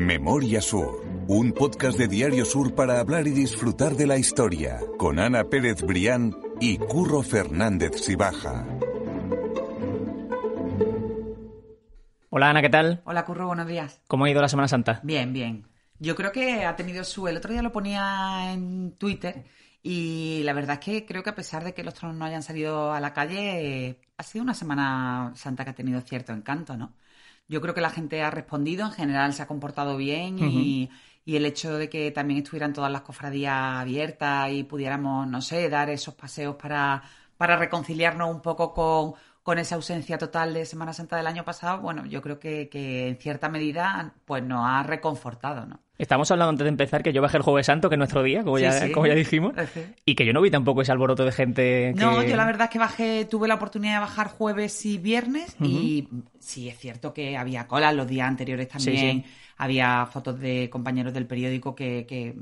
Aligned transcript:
Memoria 0.00 0.62
Sur, 0.62 1.04
un 1.28 1.52
podcast 1.52 1.98
de 1.98 2.08
Diario 2.08 2.46
Sur 2.46 2.74
para 2.74 3.00
hablar 3.00 3.26
y 3.26 3.32
disfrutar 3.32 3.96
de 3.96 4.06
la 4.06 4.16
historia, 4.16 4.80
con 4.96 5.18
Ana 5.18 5.44
Pérez 5.44 5.82
Brián 5.82 6.34
y 6.58 6.78
Curro 6.78 7.22
Fernández 7.22 8.00
Sibaja. 8.00 8.64
Hola 12.30 12.48
Ana, 12.48 12.62
¿qué 12.62 12.70
tal? 12.70 13.02
Hola 13.04 13.26
Curro, 13.26 13.48
buenos 13.48 13.66
días. 13.66 14.00
¿Cómo 14.08 14.24
ha 14.24 14.30
ido 14.30 14.40
la 14.40 14.48
Semana 14.48 14.68
Santa? 14.68 15.00
Bien, 15.02 15.34
bien. 15.34 15.68
Yo 15.98 16.16
creo 16.16 16.32
que 16.32 16.64
ha 16.64 16.76
tenido 16.76 17.04
su... 17.04 17.28
El 17.28 17.36
otro 17.36 17.52
día 17.52 17.60
lo 17.60 17.70
ponía 17.70 18.54
en 18.54 18.92
Twitter 18.96 19.44
y 19.82 20.40
la 20.44 20.54
verdad 20.54 20.78
es 20.80 20.80
que 20.80 21.04
creo 21.04 21.22
que 21.22 21.30
a 21.30 21.34
pesar 21.34 21.62
de 21.62 21.74
que 21.74 21.84
los 21.84 21.92
tronos 21.92 22.16
no 22.16 22.24
hayan 22.24 22.42
salido 22.42 22.94
a 22.94 23.00
la 23.00 23.12
calle, 23.12 23.88
eh, 23.88 24.00
ha 24.16 24.22
sido 24.22 24.44
una 24.44 24.54
Semana 24.54 25.32
Santa 25.34 25.62
que 25.62 25.70
ha 25.70 25.74
tenido 25.74 26.00
cierto 26.00 26.32
encanto, 26.32 26.74
¿no? 26.78 26.94
Yo 27.50 27.60
creo 27.60 27.74
que 27.74 27.80
la 27.80 27.90
gente 27.90 28.22
ha 28.22 28.30
respondido, 28.30 28.86
en 28.86 28.92
general 28.92 29.32
se 29.34 29.42
ha 29.42 29.48
comportado 29.48 29.96
bien 29.96 30.38
y, 30.38 30.88
y 31.24 31.34
el 31.34 31.44
hecho 31.44 31.76
de 31.78 31.88
que 31.88 32.12
también 32.12 32.38
estuvieran 32.38 32.72
todas 32.72 32.92
las 32.92 33.02
cofradías 33.02 33.80
abiertas 33.80 34.52
y 34.52 34.62
pudiéramos, 34.62 35.26
no 35.26 35.42
sé, 35.42 35.68
dar 35.68 35.90
esos 35.90 36.14
paseos 36.14 36.54
para, 36.54 37.02
para 37.36 37.56
reconciliarnos 37.56 38.30
un 38.30 38.40
poco 38.40 38.72
con, 38.72 39.14
con 39.50 39.58
esa 39.58 39.74
ausencia 39.74 40.16
total 40.16 40.54
de 40.54 40.64
Semana 40.64 40.92
Santa 40.92 41.16
del 41.16 41.26
año 41.26 41.44
pasado, 41.44 41.80
bueno, 41.80 42.06
yo 42.06 42.22
creo 42.22 42.38
que, 42.38 42.68
que 42.68 43.08
en 43.08 43.16
cierta 43.16 43.48
medida 43.48 44.14
pues 44.24 44.44
nos 44.44 44.60
ha 44.64 44.84
reconfortado, 44.84 45.66
¿no? 45.66 45.80
Estamos 45.98 46.30
hablando 46.30 46.50
antes 46.50 46.62
de 46.66 46.68
empezar 46.68 47.02
que 47.02 47.12
yo 47.12 47.20
bajé 47.20 47.38
el 47.38 47.42
Jueves 47.42 47.66
Santo, 47.66 47.88
que 47.88 47.96
es 47.96 47.98
nuestro 47.98 48.22
día, 48.22 48.44
como, 48.44 48.58
Sí, 48.58 48.62
ya, 48.62 48.72
sí. 48.74 48.92
como 48.92 49.08
ya 49.08 49.14
dijimos, 49.16 49.54
Sí. 49.74 49.80
y 50.04 50.14
que 50.14 50.24
yo 50.24 50.32
no 50.32 50.40
vi 50.40 50.52
tampoco 50.52 50.82
ese 50.82 50.92
alboroto 50.92 51.24
de 51.24 51.32
gente 51.32 51.92
que... 51.96 52.00
No, 52.00 52.22
yo 52.22 52.36
la 52.36 52.44
verdad 52.44 52.66
es 52.66 52.70
que 52.70 52.78
bajé, 52.78 53.24
tuve 53.24 53.48
la 53.48 53.56
oportunidad 53.56 53.94
de 53.94 53.98
bajar 53.98 54.28
jueves 54.28 54.86
y 54.86 54.98
viernes 54.98 55.56
y 55.60 56.06
sí 56.38 56.68
es 56.68 56.78
cierto 56.78 57.12
que 57.12 57.36
había 57.36 57.66
colas 57.66 57.92
los 57.92 58.06
días 58.06 58.28
anteriores 58.28 58.68
también. 58.68 59.24
Había 59.56 60.06
fotos 60.06 60.38
de 60.38 60.70
compañeros 60.70 61.12
del 61.12 61.26
periódico 61.26 61.74
que, 61.74 62.06
que, 62.08 62.36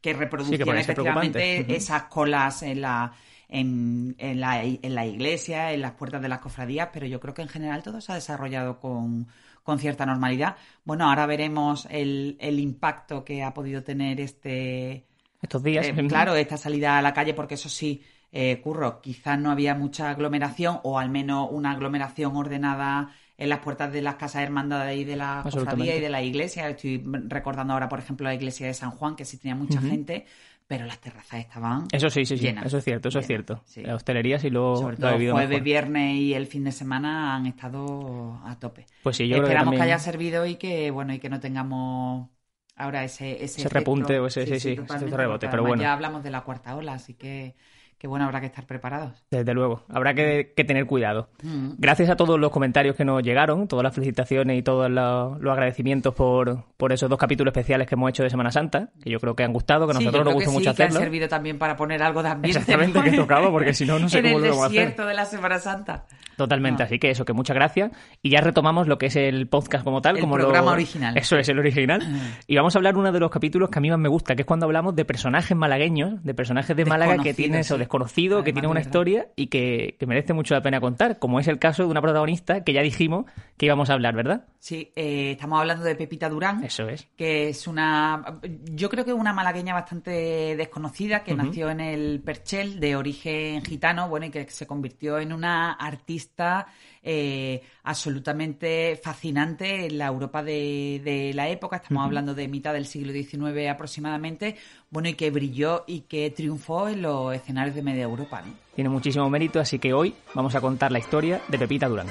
que 0.00 0.12
reproducían 0.12 0.78
efectivamente 0.78 1.74
esas 1.74 2.04
colas 2.04 2.62
en 2.62 2.82
la, 2.82 3.12
en, 3.50 4.14
en 4.18 4.40
la, 4.40 4.64
en 4.64 4.94
la 4.94 5.06
iglesia, 5.06 5.72
en 5.72 5.80
las 5.82 5.92
puertas 5.92 6.22
de 6.22 6.28
las 6.28 6.40
cofradías, 6.40 6.88
pero 6.92 7.06
yo 7.06 7.20
creo 7.20 7.34
que 7.34 7.42
en 7.42 7.48
general 7.48 7.82
todo 7.82 8.00
se 8.00 8.12
ha 8.12 8.14
desarrollado 8.14 8.78
con, 8.78 9.26
con 9.62 9.78
cierta 9.78 10.06
normalidad. 10.06 10.56
Bueno, 10.84 11.08
ahora 11.08 11.26
veremos 11.26 11.86
el, 11.90 12.36
el 12.40 12.58
impacto 12.58 13.24
que 13.24 13.42
ha 13.42 13.52
podido 13.52 13.82
tener 13.82 14.20
este, 14.20 15.06
Estos 15.42 15.62
días. 15.62 15.86
eh, 15.86 16.06
claro, 16.08 16.34
esta 16.34 16.56
salida 16.56 16.98
a 16.98 17.02
la 17.02 17.12
calle, 17.12 17.34
porque 17.34 17.54
eso 17.54 17.68
sí, 17.68 18.02
eh, 18.32 18.60
Curro, 18.62 19.00
quizás 19.00 19.38
no 19.38 19.50
había 19.50 19.74
mucha 19.74 20.10
aglomeración, 20.10 20.80
o 20.84 20.98
al 20.98 21.10
menos 21.10 21.48
una 21.50 21.72
aglomeración 21.72 22.36
ordenada 22.36 23.10
en 23.36 23.48
las 23.48 23.60
puertas 23.60 23.90
de 23.90 24.02
las 24.02 24.16
casas 24.16 24.42
hermandades 24.42 24.98
y 24.98 25.04
de 25.04 25.16
la 25.16 25.40
cofradía 25.42 25.96
y 25.96 26.00
de 26.00 26.10
la 26.10 26.22
iglesia. 26.22 26.68
Estoy 26.68 27.02
recordando 27.26 27.72
ahora, 27.72 27.88
por 27.88 27.98
ejemplo, 27.98 28.24
la 28.24 28.34
iglesia 28.34 28.66
de 28.66 28.74
San 28.74 28.90
Juan, 28.90 29.16
que 29.16 29.24
sí 29.24 29.38
tenía 29.38 29.54
mucha 29.54 29.80
gente, 29.80 30.26
pero 30.70 30.86
las 30.86 31.00
terrazas 31.00 31.40
estaban 31.40 31.88
Eso 31.92 32.10
sí, 32.10 32.24
sí, 32.24 32.36
sí. 32.38 32.46
llenas, 32.46 32.66
Eso 32.66 32.78
es 32.78 32.84
cierto, 32.84 33.08
eso 33.08 33.18
es 33.18 33.26
llenas, 33.26 33.26
cierto. 33.26 33.62
sí. 33.64 33.82
La 33.82 33.94
hostelería 33.96 34.38
sí 34.38 34.50
lo, 34.50 34.76
Sobre 34.76 34.96
todo 34.98 35.12
vivido 35.14 35.34
jueves, 35.34 35.48
mejor. 35.50 35.64
viernes 35.64 36.14
y 36.16 36.34
el 36.34 36.46
fin 36.46 36.64
de 36.64 36.72
semana 36.72 37.34
han 37.34 37.46
estado 37.46 38.40
a 38.44 38.58
tope. 38.58 38.86
Pues 39.02 39.16
sí, 39.16 39.26
yo 39.28 39.36
creo 39.36 39.42
que 39.48 39.48
Esperamos 39.48 39.64
que, 39.74 39.74
también- 39.80 39.82
haya 39.82 39.98
servido 39.98 40.46
y 40.46 40.56
que 40.56 40.90
bueno 40.90 41.12
y 41.12 41.18
que 41.18 41.28
no 41.28 41.40
tengamos 41.40 42.30
ahora 42.76 43.04
ese 43.04 43.44
ese, 43.44 43.62
Ese 43.62 43.68
repunte 43.68 44.18
o 44.20 44.26
ese- 44.26 44.46
sí, 44.46 44.60
sí, 44.60 44.68
ese 44.70 44.74
totalmente, 44.76 45.16
rebote, 45.16 45.48
pero 45.48 45.62
bueno. 45.64 45.82
Ya 45.82 45.92
hablamos 45.92 46.22
de 46.22 46.30
la 46.30 46.42
cuarta 46.42 46.76
ola, 46.76 46.94
así 46.94 47.14
que 47.14 47.56
que 48.00 48.08
bueno 48.08 48.24
habrá 48.24 48.40
que 48.40 48.46
estar 48.46 48.64
preparados. 48.66 49.22
Desde 49.30 49.52
luego, 49.52 49.82
habrá 49.90 50.14
que, 50.14 50.54
que 50.56 50.64
tener 50.64 50.86
cuidado. 50.86 51.28
Mm. 51.42 51.72
Gracias 51.76 52.08
a 52.08 52.16
todos 52.16 52.40
los 52.40 52.50
comentarios 52.50 52.96
que 52.96 53.04
nos 53.04 53.22
llegaron, 53.22 53.68
todas 53.68 53.82
las 53.84 53.94
felicitaciones 53.94 54.58
y 54.58 54.62
todos 54.62 54.90
los, 54.90 55.38
los 55.38 55.52
agradecimientos 55.52 56.14
por, 56.14 56.64
por 56.78 56.92
esos 56.94 57.10
dos 57.10 57.18
capítulos 57.18 57.52
especiales 57.52 57.86
que 57.86 57.96
hemos 57.96 58.08
hecho 58.08 58.22
de 58.22 58.30
Semana 58.30 58.50
Santa, 58.50 58.88
que 59.02 59.10
yo 59.10 59.20
creo 59.20 59.36
que 59.36 59.44
han 59.44 59.52
gustado, 59.52 59.86
que 59.86 59.92
a 59.92 59.96
Sí, 59.98 60.04
nosotros 60.06 60.24
nos 60.24 60.32
gusta 60.34 60.48
que 60.50 60.54
mucho 60.54 60.70
sí, 60.70 60.76
que 60.76 60.82
ha 60.82 60.86
hacerlo. 60.86 61.00
servido 61.00 61.28
también 61.28 61.58
para 61.58 61.76
poner 61.76 62.02
algo 62.02 62.22
de 62.22 62.30
ambiente. 62.30 62.58
Exactamente, 62.58 63.02
que 63.02 63.16
tocaba, 63.16 63.50
porque 63.50 63.74
si 63.74 63.84
no, 63.84 63.98
no 63.98 64.08
sé 64.08 64.20
en 64.20 64.24
cómo 64.32 64.38
lo 64.38 64.44
vamos 64.48 64.62
a 64.62 64.66
hacer. 64.68 64.78
desierto 64.78 65.06
de 65.06 65.14
la 65.14 65.24
Semana 65.26 65.58
Santa. 65.58 66.06
Totalmente, 66.38 66.82
No. 66.82 66.86
así 66.86 66.98
que 66.98 67.10
eso, 67.10 67.26
que 67.26 67.34
muchas 67.34 67.54
gracias. 67.54 67.90
Y 68.22 68.30
ya 68.30 68.40
retomamos 68.40 68.88
lo 68.88 68.96
que 68.96 69.06
es 69.06 69.16
el 69.16 69.46
podcast 69.46 69.84
como 69.84 70.00
tal. 70.00 70.16
El 70.16 70.22
como 70.22 70.36
programa 70.36 70.68
lo- 70.68 70.72
original. 70.72 71.18
Eso 71.18 71.36
es, 71.36 71.46
el 71.50 71.58
original. 71.58 72.00
Y 72.46 72.56
vamos 72.56 72.74
a 72.74 72.78
hablar 72.78 72.96
uno 72.96 73.12
de 73.12 73.20
los 73.20 73.30
capítulos 73.30 73.68
que 73.68 73.78
a 73.78 73.82
mí 73.82 73.90
más 73.90 73.98
me 73.98 74.08
gusta, 74.08 74.34
que 74.34 74.42
es 74.42 74.46
cuando 74.46 74.64
hablamos 74.64 74.96
de 74.96 75.04
personajes 75.04 75.54
malagueños, 75.54 76.24
de 76.24 76.32
personajes 76.32 76.74
de 76.74 76.86
Málaga 76.86 77.18
que 77.22 77.34
tienen 77.34 77.62
sí. 77.62 77.68
Desconocido, 77.90 78.44
que 78.44 78.50
Además, 78.50 78.62
de 78.62 78.68
una 78.68 78.80
historia 78.80 79.28
y 79.34 79.48
que, 79.48 79.96
que 79.98 80.06
merece 80.06 80.32
mucho 80.32 80.54
la 80.54 80.62
pena 80.62 80.80
contar, 80.80 81.18
como 81.18 81.40
es 81.40 81.48
el 81.48 81.58
caso 81.58 81.82
de 81.82 81.88
una 81.88 82.00
protagonista 82.00 82.62
que 82.62 82.72
ya 82.72 82.82
dijimos 82.82 83.26
que 83.56 83.66
íbamos 83.66 83.90
a 83.90 83.94
hablar, 83.94 84.14
¿verdad? 84.14 84.46
Sí, 84.60 84.92
eh, 84.94 85.32
estamos 85.32 85.60
hablando 85.60 85.84
de 85.84 85.96
Pepita 85.96 86.28
Durán. 86.28 86.62
Eso 86.62 86.88
es. 86.88 87.08
que 87.16 87.48
es 87.48 87.66
una, 87.66 88.38
yo 88.72 88.88
creo 88.88 89.04
que 89.04 89.10
es 89.10 89.16
una 89.16 89.32
malagueña 89.32 89.74
bastante 89.74 90.54
desconocida, 90.56 91.24
que 91.24 91.34
nació 91.34 91.70
en 91.70 91.80
el 91.80 92.20
Perchel, 92.24 92.78
de 92.78 92.94
origen 92.94 93.64
gitano, 93.64 94.08
bueno, 94.08 94.26
y 94.26 94.30
que 94.30 94.48
se 94.48 94.66
convirtió 94.66 95.18
en 95.18 95.32
una 95.32 95.72
artista 95.72 96.68
eh, 97.02 97.62
absolutamente 97.82 99.00
fascinante 99.02 99.86
en 99.86 99.98
la 99.98 100.06
Europa 100.06 100.42
de, 100.42 101.00
de 101.04 101.32
la 101.34 101.48
época, 101.48 101.76
estamos 101.76 102.04
hablando 102.04 102.34
de 102.34 102.48
mitad 102.48 102.72
del 102.72 102.86
siglo 102.86 103.12
XIX 103.12 103.68
aproximadamente, 103.68 104.56
bueno, 104.90 105.08
y 105.08 105.14
que 105.14 105.30
brilló 105.30 105.84
y 105.86 106.00
que 106.02 106.30
triunfó 106.30 106.88
en 106.88 107.02
los 107.02 107.34
escenarios 107.34 107.74
de 107.74 107.82
media 107.82 108.04
Europa, 108.04 108.42
¿no? 108.42 108.54
Tiene 108.74 108.90
muchísimo 108.90 109.28
mérito, 109.28 109.60
así 109.60 109.78
que 109.78 109.92
hoy 109.92 110.14
vamos 110.34 110.54
a 110.54 110.60
contar 110.60 110.92
la 110.92 110.98
historia 110.98 111.40
de 111.48 111.58
Pepita 111.58 111.88
Durán. 111.88 112.06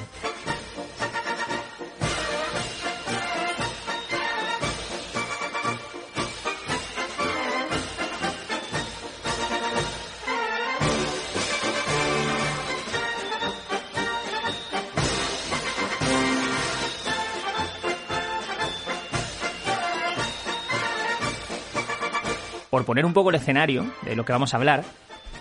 Poner 22.90 23.06
un 23.06 23.14
poco 23.14 23.30
el 23.30 23.36
escenario 23.36 23.86
de 24.02 24.16
lo 24.16 24.26
que 24.26 24.32
vamos 24.34 24.52
a 24.52 24.58
hablar, 24.58 24.84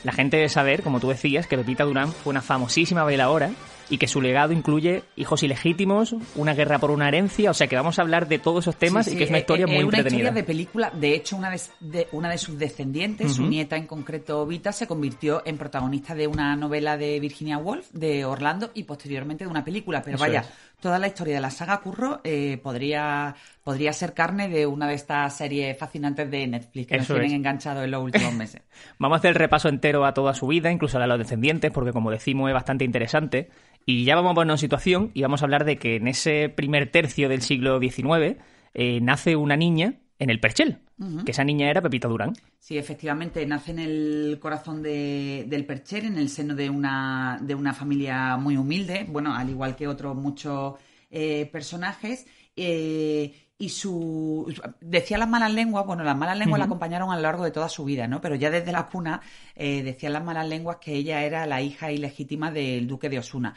la 0.04 0.12
gente 0.12 0.36
debe 0.36 0.50
saber, 0.50 0.82
como 0.82 1.00
tú 1.00 1.08
decías, 1.08 1.46
que 1.46 1.56
Pepita 1.56 1.84
Durán 1.84 2.12
fue 2.12 2.30
una 2.30 2.42
famosísima 2.42 3.04
bailadora 3.04 3.52
y 3.90 3.98
que 3.98 4.06
su 4.06 4.20
legado 4.20 4.52
incluye 4.52 5.02
hijos 5.16 5.42
ilegítimos, 5.42 6.14
una 6.36 6.54
guerra 6.54 6.78
por 6.78 6.90
una 6.90 7.08
herencia, 7.08 7.50
o 7.50 7.54
sea 7.54 7.66
que 7.68 7.76
vamos 7.76 7.98
a 7.98 8.02
hablar 8.02 8.28
de 8.28 8.38
todos 8.38 8.64
esos 8.64 8.76
temas 8.76 9.06
Sí, 9.06 9.14
y 9.14 9.16
que 9.16 9.24
es 9.24 9.30
una 9.30 9.38
eh, 9.38 9.40
historia 9.40 9.64
eh, 9.64 9.66
muy 9.68 9.76
es 9.78 9.84
una 9.84 9.98
entretenida. 9.98 10.24
historia 10.28 10.40
de 10.42 10.44
película. 10.46 10.90
De 10.94 11.14
hecho, 11.14 11.36
una 11.36 11.50
de, 11.50 11.60
de- 11.80 12.08
una 12.12 12.30
de 12.30 12.38
sus 12.38 12.58
descendientes, 12.58 13.32
su 13.34 13.46
nieta 13.46 13.76
en 13.76 13.86
concreto, 13.86 14.44
Vita, 14.46 14.72
se 14.72 14.86
convirtió 14.86 15.42
en 15.46 15.56
protagonista 15.56 16.14
de 16.14 16.26
una 16.26 16.54
novela 16.56 16.96
de 16.96 17.18
Virginia 17.20 17.58
Woolf, 17.58 17.90
de 17.92 18.24
Orlando, 18.24 18.70
y 18.74 18.82
posteriormente 18.84 19.44
de 19.44 19.50
una 19.50 19.64
película. 19.64 20.02
Pero 20.02 20.16
Eso 20.16 20.24
vaya, 20.24 20.40
es. 20.40 20.48
toda 20.80 20.98
la 20.98 21.06
historia 21.06 21.34
de 21.36 21.40
la 21.40 21.50
saga 21.50 21.78
Curro 21.80 22.20
eh, 22.24 22.58
podría, 22.62 23.34
podría 23.64 23.92
ser 23.92 24.12
carne 24.14 24.48
de 24.48 24.66
una 24.66 24.86
de 24.86 24.94
estas 24.94 25.36
series 25.36 25.76
fascinantes 25.78 26.30
de 26.30 26.46
Netflix 26.46 26.86
que 26.88 26.94
Eso 26.96 27.14
nos 27.14 27.20
tienen 27.20 27.30
es. 27.30 27.34
enganchados 27.34 27.84
en 27.84 27.90
los 27.90 28.02
últimos 28.02 28.34
meses. 28.34 28.62
Vamos 28.98 29.16
a 29.16 29.18
hacer 29.18 29.30
el 29.30 29.34
repaso 29.36 29.68
entero 29.68 30.04
a 30.04 30.12
toda 30.14 30.34
su 30.34 30.46
vida, 30.46 30.70
incluso 30.70 30.96
a 30.96 31.00
la 31.00 31.06
de 31.06 31.08
los 31.10 31.18
descendientes, 31.18 31.70
porque 31.72 31.92
como 31.92 32.10
decimos 32.10 32.48
es 32.48 32.54
bastante 32.54 32.84
interesante. 32.84 33.48
Y 33.90 34.04
ya 34.04 34.16
vamos 34.16 34.32
a 34.32 34.34
ponernos 34.34 34.60
en 34.60 34.66
situación 34.66 35.10
y 35.14 35.22
vamos 35.22 35.40
a 35.40 35.46
hablar 35.46 35.64
de 35.64 35.78
que 35.78 35.96
en 35.96 36.08
ese 36.08 36.50
primer 36.50 36.90
tercio 36.90 37.26
del 37.30 37.40
siglo 37.40 37.80
XIX 37.80 38.36
eh, 38.74 39.00
nace 39.00 39.34
una 39.34 39.56
niña 39.56 39.94
en 40.18 40.28
el 40.28 40.40
Perchel, 40.40 40.80
que 41.24 41.30
esa 41.30 41.42
niña 41.42 41.70
era 41.70 41.80
Pepita 41.80 42.06
Durán. 42.06 42.34
Sí, 42.58 42.76
efectivamente, 42.76 43.46
nace 43.46 43.70
en 43.70 43.78
el 43.78 44.38
corazón 44.42 44.82
de- 44.82 45.46
del 45.48 45.64
Percher, 45.64 46.04
en 46.04 46.18
el 46.18 46.28
seno 46.28 46.54
de 46.54 46.68
una, 46.68 47.38
de 47.40 47.54
una 47.54 47.72
familia 47.72 48.36
muy 48.36 48.58
humilde, 48.58 49.06
bueno, 49.08 49.34
al 49.34 49.48
igual 49.48 49.74
que 49.74 49.88
otros 49.88 50.14
muchos 50.14 50.74
eh, 51.10 51.48
personajes. 51.50 52.26
eh, 52.56 53.32
y 53.60 53.70
su. 53.70 54.52
Decía 54.80 55.18
las 55.18 55.28
malas 55.28 55.52
lenguas, 55.52 55.84
bueno, 55.84 56.04
las 56.04 56.16
malas 56.16 56.38
lenguas 56.38 56.60
la 56.60 56.66
acompañaron 56.66 57.10
a 57.10 57.16
lo 57.16 57.22
largo 57.22 57.42
de 57.42 57.50
toda 57.50 57.68
su 57.68 57.84
vida, 57.84 58.06
¿no? 58.06 58.20
Pero 58.20 58.36
ya 58.36 58.50
desde 58.52 58.70
la 58.70 58.86
cuna 58.86 59.20
eh, 59.56 59.82
decían 59.82 60.12
las 60.12 60.22
malas 60.22 60.46
lenguas 60.48 60.76
que 60.80 60.92
ella 60.94 61.24
era 61.24 61.44
la 61.44 61.60
hija 61.60 61.90
ilegítima 61.90 62.52
del 62.52 62.86
duque 62.86 63.08
de 63.08 63.18
Osuna. 63.18 63.56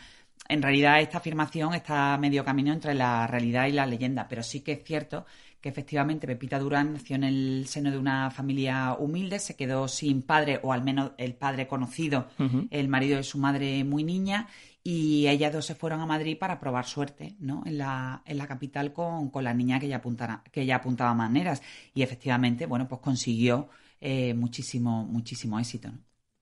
En 0.51 0.62
realidad, 0.62 1.00
esta 1.00 1.19
afirmación 1.19 1.74
está 1.74 2.18
medio 2.18 2.44
camino 2.44 2.74
entre 2.74 2.94
la 2.94 3.25
realidad 3.25 3.68
y 3.68 3.71
la 3.71 3.86
leyenda, 3.86 4.27
pero 4.27 4.44
sí 4.44 4.59
que 4.59 4.74
es 4.74 4.83
cierto 4.83 5.25
que 5.62 5.69
efectivamente 5.69 6.27
Pepita 6.27 6.59
Durán 6.59 6.92
nació 6.92 7.15
en 7.15 7.24
el 7.24 7.68
seno 7.69 7.89
de 7.89 7.98
una 7.98 8.30
familia 8.31 8.98
humilde, 9.00 9.39
se 9.39 9.56
quedó 9.56 9.88
sin 9.88 10.24
padre, 10.24 10.59
o 10.62 10.74
al 10.74 10.83
menos 10.83 11.12
el 11.18 11.36
padre 11.36 11.68
conocido, 11.68 12.27
el 12.69 12.89
marido 12.89 13.15
de 13.15 13.24
su 13.24 13.38
madre 13.38 13.86
muy 13.86 14.03
niña, 14.03 14.50
y 14.83 15.25
ellas 15.27 15.53
dos 15.53 15.65
se 15.65 15.75
fueron 15.75 16.01
a 16.01 16.06
Madrid 16.06 16.38
para 16.38 16.59
probar 16.59 16.86
suerte, 16.86 17.38
¿no? 17.39 17.63
En 17.65 17.77
la, 17.77 18.21
en 18.25 18.38
la 18.38 18.45
capital 18.45 18.92
con, 18.92 19.30
con 19.30 19.45
la 19.45 19.53
niña 19.53 19.80
que 19.80 19.86
ella, 19.86 19.98
apuntara, 19.98 20.44
que 20.51 20.63
ella 20.63 20.75
apuntaba 20.77 21.13
maneras. 21.13 21.62
Y 21.94 22.01
efectivamente, 22.01 22.65
bueno, 22.65 22.89
pues 22.89 23.00
consiguió 23.00 23.69
eh, 24.01 24.33
muchísimo, 24.33 25.06
muchísimo 25.06 25.57
éxito, 25.59 25.92
¿no? 25.94 26.00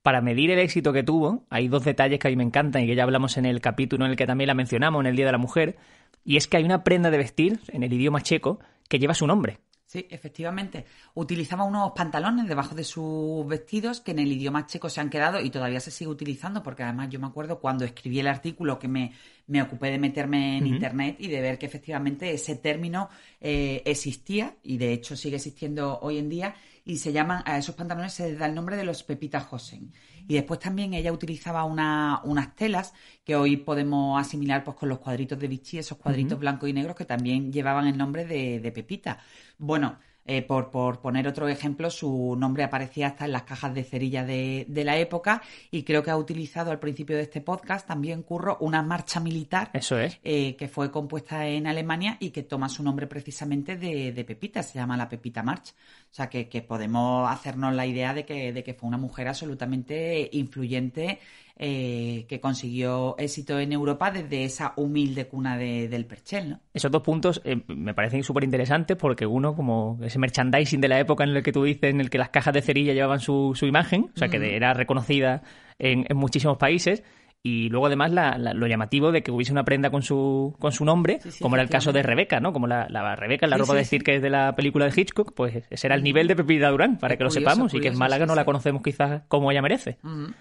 Para 0.10 0.22
medir 0.22 0.50
el 0.50 0.58
éxito 0.58 0.92
que 0.92 1.04
tuvo, 1.04 1.46
hay 1.52 1.68
dos 1.68 1.86
detalles 1.86 2.18
que 2.18 2.28
a 2.28 2.32
mí 2.32 2.36
me 2.36 2.42
encantan 2.42 2.82
y 2.82 2.88
que 2.88 2.96
ya 2.96 3.04
hablamos 3.04 3.38
en 3.38 3.46
el 3.46 3.62
capítulo 3.62 4.06
en 4.06 4.10
el 4.10 4.18
que 4.18 4.26
también 4.26 4.48
la 4.48 4.56
mencionamos, 4.56 5.02
en 5.02 5.06
el 5.06 5.16
Día 5.16 5.28
de 5.28 5.32
la 5.34 5.38
Mujer, 5.38 5.78
y 6.26 6.38
es 6.38 6.48
que 6.48 6.58
hay 6.58 6.64
una 6.64 6.84
prenda 6.84 7.12
de 7.12 7.20
vestir 7.20 7.60
en 7.68 7.84
el 7.84 7.94
idioma 7.94 8.20
checo 8.22 8.60
que 8.88 8.98
lleva 8.98 9.14
su 9.14 9.28
nombre. 9.28 9.60
Sí, 9.86 10.08
efectivamente. 10.10 10.86
Utilizaba 11.14 11.64
unos 11.64 11.92
pantalones 11.92 12.48
debajo 12.48 12.74
de 12.74 12.84
sus 12.84 13.46
vestidos 13.46 14.02
que 14.02 14.12
en 14.12 14.20
el 14.20 14.32
idioma 14.32 14.66
checo 14.66 14.90
se 14.90 15.00
han 15.00 15.12
quedado 15.12 15.42
y 15.42 15.52
todavía 15.52 15.80
se 15.80 15.92
sigue 15.92 16.10
utilizando 16.10 16.64
porque 16.64 16.82
además 16.82 17.10
yo 17.10 17.20
me 17.20 17.28
acuerdo 17.28 17.60
cuando 17.60 17.86
escribí 17.86 18.20
el 18.20 18.28
artículo 18.28 18.80
que 18.80 18.88
me, 18.88 19.14
me 19.46 19.62
ocupé 19.62 19.92
de 19.92 20.00
meterme 20.00 20.58
en 20.58 20.66
internet 20.66 21.18
y 21.20 21.28
de 21.28 21.42
ver 21.42 21.60
que 21.60 21.68
efectivamente 21.68 22.32
ese 22.32 22.56
término 22.56 23.10
eh, 23.42 23.84
existía 23.86 24.56
y 24.64 24.78
de 24.78 24.94
hecho 24.94 25.16
sigue 25.16 25.36
existiendo 25.36 26.00
hoy 26.02 26.18
en 26.18 26.30
día 26.30 26.56
y 26.90 26.98
se 26.98 27.12
llaman, 27.12 27.44
a 27.46 27.60
esos 27.60 27.76
pantalones 27.76 28.14
se 28.14 28.30
les 28.30 28.40
da 28.40 28.48
el 28.48 28.56
nombre 28.56 28.76
de 28.76 28.84
los 28.84 29.04
Pepita 29.04 29.42
Josen. 29.42 29.94
Y 30.28 30.34
después 30.34 30.60
también 30.60 30.96
ella 30.96 31.14
utilizaba 31.14 31.64
una, 31.64 32.20
unas 32.24 32.56
telas 32.56 32.96
que 33.24 33.36
hoy 33.36 33.58
podemos 33.58 34.20
asimilar 34.20 34.64
pues, 34.64 34.76
con 34.76 34.90
los 34.90 34.98
cuadritos 34.98 35.38
de 35.38 35.48
Vichy, 35.48 35.78
esos 35.78 36.00
cuadritos 36.00 36.40
blancos 36.40 36.68
y 36.68 36.74
negros 36.74 36.96
que 36.96 37.06
también 37.06 37.54
llevaban 37.54 37.86
el 37.86 37.96
nombre 37.96 38.26
de, 38.26 38.60
de 38.60 38.72
Pepita. 38.72 39.20
Bueno, 39.60 40.00
eh, 40.32 40.44
por, 40.44 40.70
por, 40.70 41.00
poner 41.00 41.28
otro 41.28 41.48
ejemplo, 41.48 41.90
su 41.90 42.36
nombre 42.38 42.64
aparecía 42.64 43.08
hasta 43.08 43.26
en 43.26 43.32
las 43.32 43.44
cajas 43.44 43.74
de 43.74 43.84
cerilla 43.84 44.24
de, 44.24 44.64
de, 44.68 44.84
la 44.84 44.96
época 44.96 45.42
y 45.72 45.82
creo 45.82 46.04
que 46.04 46.12
ha 46.12 46.18
utilizado 46.18 46.70
al 46.70 46.78
principio 46.78 47.16
de 47.16 47.24
este 47.24 47.42
podcast 47.42 47.88
también 47.88 48.22
Curro 48.22 48.56
una 48.60 48.84
marcha 48.84 49.20
militar. 49.20 49.72
Eso 49.74 49.98
es. 49.98 50.20
Eh, 50.24 50.56
que 50.56 50.68
fue 50.68 50.92
compuesta 50.92 51.48
en 51.48 51.66
Alemania 51.66 52.18
y 52.20 52.30
que 52.30 52.44
toma 52.44 52.70
su 52.70 52.84
nombre 52.84 53.08
precisamente 53.08 53.76
de, 53.76 54.12
de 54.12 54.24
Pepita, 54.24 54.62
se 54.62 54.78
llama 54.78 54.96
la 54.96 55.10
Pepita 55.10 55.42
March. 55.42 55.74
O 56.12 56.14
sea 56.14 56.30
que, 56.30 56.48
que 56.48 56.62
podemos 56.62 57.28
hacernos 57.28 57.74
la 57.74 57.88
idea 57.88 58.14
de 58.14 58.24
que, 58.24 58.54
de 58.54 58.64
que 58.64 58.76
fue 58.76 58.88
una 58.88 59.00
mujer 59.00 59.30
absolutamente 59.30 60.30
influyente 60.34 61.20
eh, 61.62 62.26
que 62.30 62.40
consiguió 62.40 63.16
éxito 63.18 63.60
en 63.60 63.74
Europa 63.74 64.12
desde 64.12 64.46
esa 64.46 64.72
humilde 64.78 65.28
cuna 65.28 65.58
de, 65.58 65.90
del 65.90 66.06
Perchel, 66.06 66.50
¿no? 66.52 66.60
Esos 66.74 66.90
dos 66.90 67.02
puntos 67.02 67.42
eh, 67.44 67.62
me 67.68 67.94
parecen 67.94 68.24
súper 68.24 68.46
interesantes 68.46 68.96
porque 68.96 69.26
uno, 69.26 69.54
como 69.56 70.00
ese 70.02 70.20
merchandising 70.20 70.80
de 70.80 70.88
la 70.88 71.00
época 71.00 71.26
en 71.26 71.32
el 71.32 71.44
que 71.44 71.52
tú 71.52 71.66
dices, 71.66 71.90
en 71.90 72.00
el 72.00 72.10
que 72.10 72.18
las 72.18 72.30
cajas 72.30 72.54
de 72.54 72.62
cerilla 72.62 72.94
llevaban 72.94 73.20
su, 73.20 73.52
su 73.56 73.66
imagen, 73.66 74.10
o 74.16 74.18
sea, 74.18 74.30
que 74.30 74.56
era 74.56 74.74
reconocida 74.74 75.44
en, 75.78 76.06
en 76.08 76.16
muchísimos 76.16 76.58
países, 76.58 77.04
y 77.44 77.70
luego 77.70 77.88
además 77.88 78.12
la, 78.12 78.38
la, 78.38 78.54
lo 78.54 78.68
llamativo 78.68 79.12
de 79.12 79.22
que 79.22 79.32
hubiese 79.32 79.52
una 79.52 79.64
prenda 79.64 79.90
con 79.90 80.02
su, 80.02 80.56
con 80.60 80.72
su 80.72 80.86
nombre, 80.86 81.20
sí, 81.22 81.32
sí, 81.32 81.44
como 81.44 81.56
era 81.56 81.64
el 81.64 81.70
caso 81.70 81.92
de 81.92 82.04
Rebeca, 82.04 82.40
¿no? 82.40 82.54
Como 82.54 82.68
la, 82.68 82.88
la 82.90 83.16
Rebeca, 83.16 83.48
la 83.48 83.58
sí, 83.58 83.62
ropa 83.62 83.74
de 83.74 83.80
decir 83.80 84.04
que 84.04 84.16
es 84.16 84.22
de 84.22 84.30
la 84.30 84.56
película 84.56 84.86
de 84.86 84.94
Hitchcock, 84.96 85.34
pues 85.34 85.64
ese 85.70 85.88
era 85.88 85.96
el 85.96 86.04
nivel 86.04 86.28
de 86.28 86.36
Pepita 86.38 86.70
Durán, 86.70 86.98
para 86.98 87.14
es 87.14 87.18
que 87.18 87.26
curioso, 87.26 87.40
lo 87.40 87.46
sepamos, 87.50 87.72
curioso, 87.72 87.78
y 87.78 87.82
que 87.82 87.88
en 87.90 87.98
Málaga 87.98 88.26
no 88.26 88.36
la 88.36 88.46
conocemos 88.46 88.82
quizás 88.82 89.24
como 89.28 89.52
ella 89.52 89.62
merece. 89.62 89.98
Uh 90.04 90.08
-huh. 90.08 90.34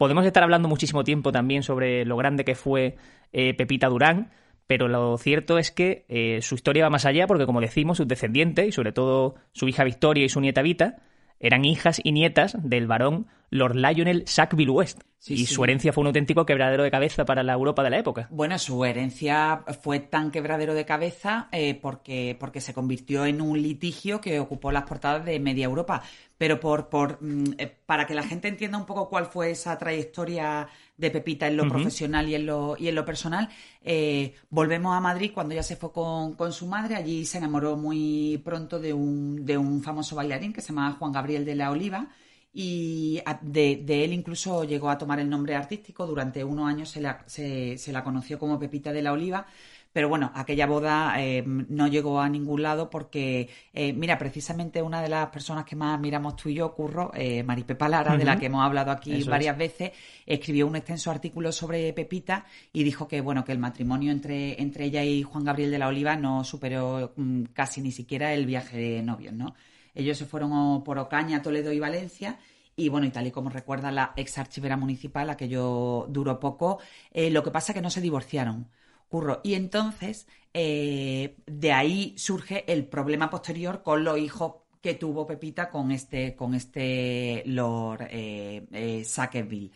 Podemos 0.00 0.24
estar 0.24 0.42
hablando 0.42 0.66
muchísimo 0.66 1.04
tiempo 1.04 1.30
también 1.30 1.62
sobre 1.62 2.06
lo 2.06 2.16
grande 2.16 2.42
que 2.42 2.54
fue 2.54 2.96
eh, 3.34 3.52
Pepita 3.52 3.86
Durán, 3.88 4.30
pero 4.66 4.88
lo 4.88 5.18
cierto 5.18 5.58
es 5.58 5.70
que 5.70 6.06
eh, 6.08 6.38
su 6.40 6.54
historia 6.54 6.84
va 6.84 6.88
más 6.88 7.04
allá 7.04 7.26
porque, 7.26 7.44
como 7.44 7.60
decimos, 7.60 7.98
sus 7.98 8.08
descendientes, 8.08 8.66
y 8.66 8.72
sobre 8.72 8.92
todo 8.92 9.34
su 9.52 9.68
hija 9.68 9.84
Victoria 9.84 10.24
y 10.24 10.30
su 10.30 10.40
nieta 10.40 10.62
Vita, 10.62 11.02
eran 11.40 11.64
hijas 11.64 12.00
y 12.04 12.12
nietas 12.12 12.56
del 12.62 12.86
varón 12.86 13.26
Lord 13.50 13.74
Lionel 13.74 14.24
Sackville 14.26 14.70
West. 14.70 15.00
Sí, 15.18 15.34
y 15.34 15.46
sí. 15.46 15.54
su 15.54 15.62
herencia 15.64 15.92
fue 15.92 16.00
un 16.00 16.06
auténtico 16.06 16.46
quebradero 16.46 16.82
de 16.82 16.90
cabeza 16.90 17.26
para 17.26 17.42
la 17.42 17.52
Europa 17.52 17.82
de 17.82 17.90
la 17.90 17.98
época. 17.98 18.28
Bueno, 18.30 18.58
su 18.58 18.82
herencia 18.86 19.64
fue 19.82 20.00
tan 20.00 20.30
quebradero 20.30 20.72
de 20.72 20.86
cabeza 20.86 21.48
eh, 21.52 21.74
porque, 21.74 22.36
porque 22.40 22.62
se 22.62 22.72
convirtió 22.72 23.26
en 23.26 23.42
un 23.42 23.60
litigio 23.60 24.22
que 24.22 24.40
ocupó 24.40 24.72
las 24.72 24.84
portadas 24.84 25.26
de 25.26 25.38
media 25.38 25.66
Europa. 25.66 26.02
Pero 26.38 26.58
por, 26.58 26.88
por, 26.88 27.18
mm, 27.20 27.54
eh, 27.58 27.70
para 27.84 28.06
que 28.06 28.14
la 28.14 28.22
gente 28.22 28.48
entienda 28.48 28.78
un 28.78 28.86
poco 28.86 29.10
cuál 29.10 29.26
fue 29.26 29.50
esa 29.50 29.76
trayectoria 29.76 30.68
de 31.00 31.10
Pepita 31.10 31.46
en 31.48 31.56
lo 31.56 31.64
uh 31.64 31.66
-huh. 31.66 31.70
profesional 31.70 32.28
y 32.28 32.34
en 32.34 32.46
lo, 32.46 32.76
y 32.78 32.88
en 32.88 32.94
lo 32.94 33.04
personal, 33.04 33.48
eh, 33.82 34.34
volvemos 34.50 34.94
a 34.94 35.00
Madrid 35.00 35.32
cuando 35.34 35.54
ya 35.54 35.62
se 35.62 35.76
fue 35.76 35.92
con, 35.92 36.34
con, 36.34 36.52
su 36.52 36.66
madre. 36.66 36.94
Allí 36.96 37.24
se 37.24 37.38
enamoró 37.38 37.76
muy 37.76 38.40
pronto 38.44 38.78
de 38.78 38.92
un, 38.92 39.44
de 39.44 39.56
un 39.56 39.82
famoso 39.82 40.14
bailarín 40.16 40.52
que 40.52 40.60
se 40.60 40.68
llamaba 40.68 40.96
Juan 40.98 41.12
Gabriel 41.12 41.44
de 41.44 41.54
la 41.54 41.70
Oliva 41.70 42.08
y 42.52 43.20
de, 43.42 43.76
de, 43.84 44.04
él 44.04 44.12
incluso 44.12 44.64
llegó 44.64 44.90
a 44.90 44.98
tomar 44.98 45.20
el 45.20 45.30
nombre 45.30 45.54
artístico. 45.54 46.06
Durante 46.06 46.42
unos 46.44 46.68
años 46.68 46.88
se 46.90 47.00
la, 47.00 47.22
se, 47.26 47.78
se 47.78 47.92
la 47.92 48.02
conoció 48.02 48.38
como 48.38 48.58
Pepita 48.58 48.92
de 48.92 49.02
la 49.02 49.12
Oliva. 49.12 49.46
Pero 49.92 50.08
bueno, 50.08 50.30
aquella 50.34 50.66
boda 50.66 51.14
eh, 51.18 51.42
no 51.46 51.88
llegó 51.88 52.20
a 52.20 52.28
ningún 52.28 52.62
lado 52.62 52.88
porque, 52.88 53.48
eh, 53.72 53.92
mira, 53.92 54.16
precisamente 54.18 54.80
una 54.82 55.02
de 55.02 55.08
las 55.08 55.28
personas 55.30 55.64
que 55.64 55.74
más 55.74 55.98
miramos 55.98 56.36
tú 56.36 56.48
y 56.48 56.54
yo, 56.54 56.72
Curro, 56.74 57.10
eh, 57.14 57.42
Maripepa 57.42 57.88
Lara, 57.88 58.12
uh 58.12 58.14
-huh. 58.14 58.18
de 58.18 58.24
la 58.24 58.38
que 58.38 58.46
hemos 58.46 58.64
hablado 58.64 58.92
aquí 58.92 59.14
Eso 59.20 59.30
varias 59.30 59.54
es. 59.54 59.58
veces, 59.58 59.92
escribió 60.26 60.66
un 60.68 60.76
extenso 60.76 61.10
artículo 61.10 61.50
sobre 61.50 61.92
Pepita 61.92 62.44
y 62.72 62.84
dijo 62.84 63.08
que, 63.08 63.20
bueno, 63.20 63.44
que 63.44 63.52
el 63.52 63.58
matrimonio 63.58 64.12
entre, 64.12 64.60
entre 64.62 64.84
ella 64.84 65.02
y 65.02 65.22
Juan 65.24 65.44
Gabriel 65.44 65.72
de 65.72 65.78
la 65.78 65.88
Oliva 65.88 66.14
no 66.16 66.44
superó 66.44 67.12
mm, 67.16 67.44
casi 67.52 67.80
ni 67.80 67.90
siquiera 67.90 68.32
el 68.32 68.46
viaje 68.46 68.76
de 68.76 69.02
novios, 69.02 69.34
¿no? 69.34 69.54
Ellos 69.92 70.16
se 70.18 70.24
fueron 70.24 70.84
por 70.84 70.98
Ocaña, 70.98 71.42
Toledo 71.42 71.72
y 71.72 71.80
Valencia 71.80 72.38
y 72.76 72.88
bueno, 72.88 73.06
y 73.06 73.10
tal 73.10 73.26
y 73.26 73.30
como 73.30 73.50
recuerda 73.50 73.90
la 73.90 74.12
ex 74.16 74.38
archivera 74.38 74.76
municipal, 74.76 75.28
aquello 75.28 76.06
duró 76.08 76.38
poco. 76.40 76.78
Eh, 77.12 77.30
lo 77.30 77.42
que 77.42 77.50
pasa 77.50 77.72
es 77.72 77.74
que 77.74 77.82
no 77.82 77.90
se 77.90 78.00
divorciaron. 78.00 78.68
Curro. 79.10 79.40
Y 79.42 79.54
entonces, 79.54 80.26
eh, 80.54 81.36
de 81.46 81.72
ahí 81.72 82.14
surge 82.16 82.64
el 82.72 82.86
problema 82.86 83.28
posterior 83.28 83.82
con 83.82 84.04
los 84.04 84.18
hijos 84.18 84.54
que 84.80 84.94
tuvo 84.94 85.26
Pepita 85.26 85.68
con 85.68 85.90
este, 85.90 86.34
con 86.34 86.54
este 86.54 87.42
Lord 87.44 88.06
eh, 88.10 88.66
eh, 88.72 89.04
Sackville. 89.04 89.72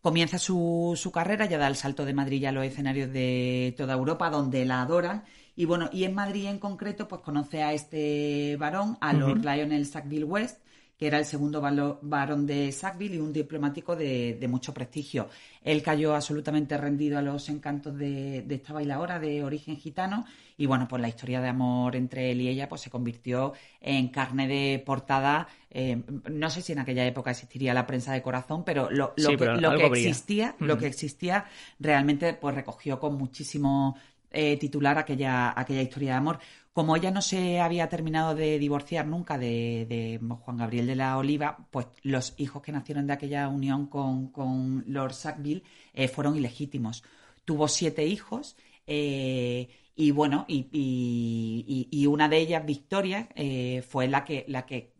Comienza 0.00 0.38
su, 0.38 0.94
su, 0.96 1.12
carrera, 1.12 1.46
ya 1.46 1.58
da 1.58 1.68
el 1.68 1.76
salto 1.76 2.04
de 2.04 2.12
Madrid 2.12 2.44
a 2.44 2.52
los 2.52 2.64
escenarios 2.64 3.12
de 3.12 3.72
toda 3.76 3.94
Europa, 3.94 4.30
donde 4.30 4.64
la 4.64 4.82
adoran. 4.82 5.24
Y 5.54 5.64
bueno, 5.64 5.88
y 5.92 6.04
en 6.04 6.14
Madrid 6.14 6.46
en 6.46 6.58
concreto, 6.58 7.08
pues 7.08 7.22
conoce 7.22 7.62
a 7.62 7.72
este 7.72 8.56
varón, 8.58 8.98
a 9.00 9.12
Lord 9.12 9.38
uh 9.38 9.42
-huh. 9.42 9.56
Lionel 9.56 9.86
Sackville 9.86 10.24
West, 10.24 10.60
que 11.02 11.08
era 11.08 11.18
el 11.18 11.24
segundo 11.24 11.60
varón 11.60 12.46
de 12.46 12.70
Sackville 12.70 13.16
y 13.16 13.18
un 13.18 13.32
diplomático 13.32 13.96
de, 13.96 14.36
de, 14.40 14.46
mucho 14.46 14.72
prestigio. 14.72 15.28
Él 15.64 15.82
cayó 15.82 16.14
absolutamente 16.14 16.78
rendido 16.78 17.18
a 17.18 17.22
los 17.22 17.48
encantos 17.48 17.98
de, 17.98 18.42
de, 18.42 18.54
esta 18.54 18.72
bailadora 18.72 19.18
de 19.18 19.42
origen 19.42 19.76
gitano 19.76 20.24
y 20.56 20.66
bueno, 20.66 20.86
pues 20.86 21.02
la 21.02 21.08
historia 21.08 21.40
de 21.40 21.48
amor 21.48 21.96
entre 21.96 22.30
él 22.30 22.42
y 22.42 22.46
ella 22.46 22.68
pues 22.68 22.82
se 22.82 22.90
convirtió 22.90 23.52
en 23.80 24.10
carne 24.10 24.46
de 24.46 24.80
portada. 24.86 25.48
Eh, 25.72 26.00
no 26.30 26.50
sé 26.50 26.62
si 26.62 26.70
en 26.70 26.78
aquella 26.78 27.04
época 27.04 27.32
existiría 27.32 27.74
la 27.74 27.84
prensa 27.84 28.12
de 28.12 28.22
corazón, 28.22 28.62
pero 28.62 28.88
lo, 28.88 29.12
lo 29.16 29.30
sí, 29.30 29.32
que, 29.32 29.38
pero 29.38 29.56
lo 29.56 29.76
que 29.76 29.86
existía, 29.86 30.54
mm. 30.56 30.64
lo 30.64 30.78
que 30.78 30.86
existía 30.86 31.46
realmente 31.80 32.32
pues 32.34 32.54
recogió 32.54 33.00
con 33.00 33.16
muchísimo 33.16 33.96
eh, 34.30 34.56
titular 34.56 34.96
aquella, 34.98 35.52
aquella 35.58 35.82
historia 35.82 36.12
de 36.12 36.16
amor 36.16 36.38
como 36.72 36.96
ella 36.96 37.10
no 37.10 37.20
se 37.22 37.60
había 37.60 37.88
terminado 37.88 38.34
de 38.34 38.58
divorciar 38.58 39.06
nunca 39.06 39.36
de, 39.38 40.18
Juan 40.40 40.56
Gabriel 40.56 40.86
de 40.86 40.96
la 40.96 41.18
Oliva, 41.18 41.68
pues 41.70 41.86
los 42.02 42.34
hijos 42.38 42.62
que 42.62 42.72
nacieron 42.72 43.06
de 43.06 43.12
aquella 43.12 43.48
unión 43.48 43.86
con, 43.86 44.84
Lord 44.86 45.12
Sackville 45.14 45.62
eh, 45.92 46.08
fueron 46.08 46.36
ilegítimos. 46.36 47.04
Tuvo 47.44 47.68
siete 47.68 48.06
hijos 48.06 48.56
eh, 48.86 49.68
y 49.94 50.10
bueno, 50.12 50.46
y, 50.48 52.06
una 52.06 52.28
de 52.28 52.38
ellas, 52.38 52.64
Victoria, 52.64 53.28
eh, 53.34 53.82
fue 53.86 54.08
la 54.08 54.24
que, 54.24 54.44
la 54.48 54.64
que 54.64 54.94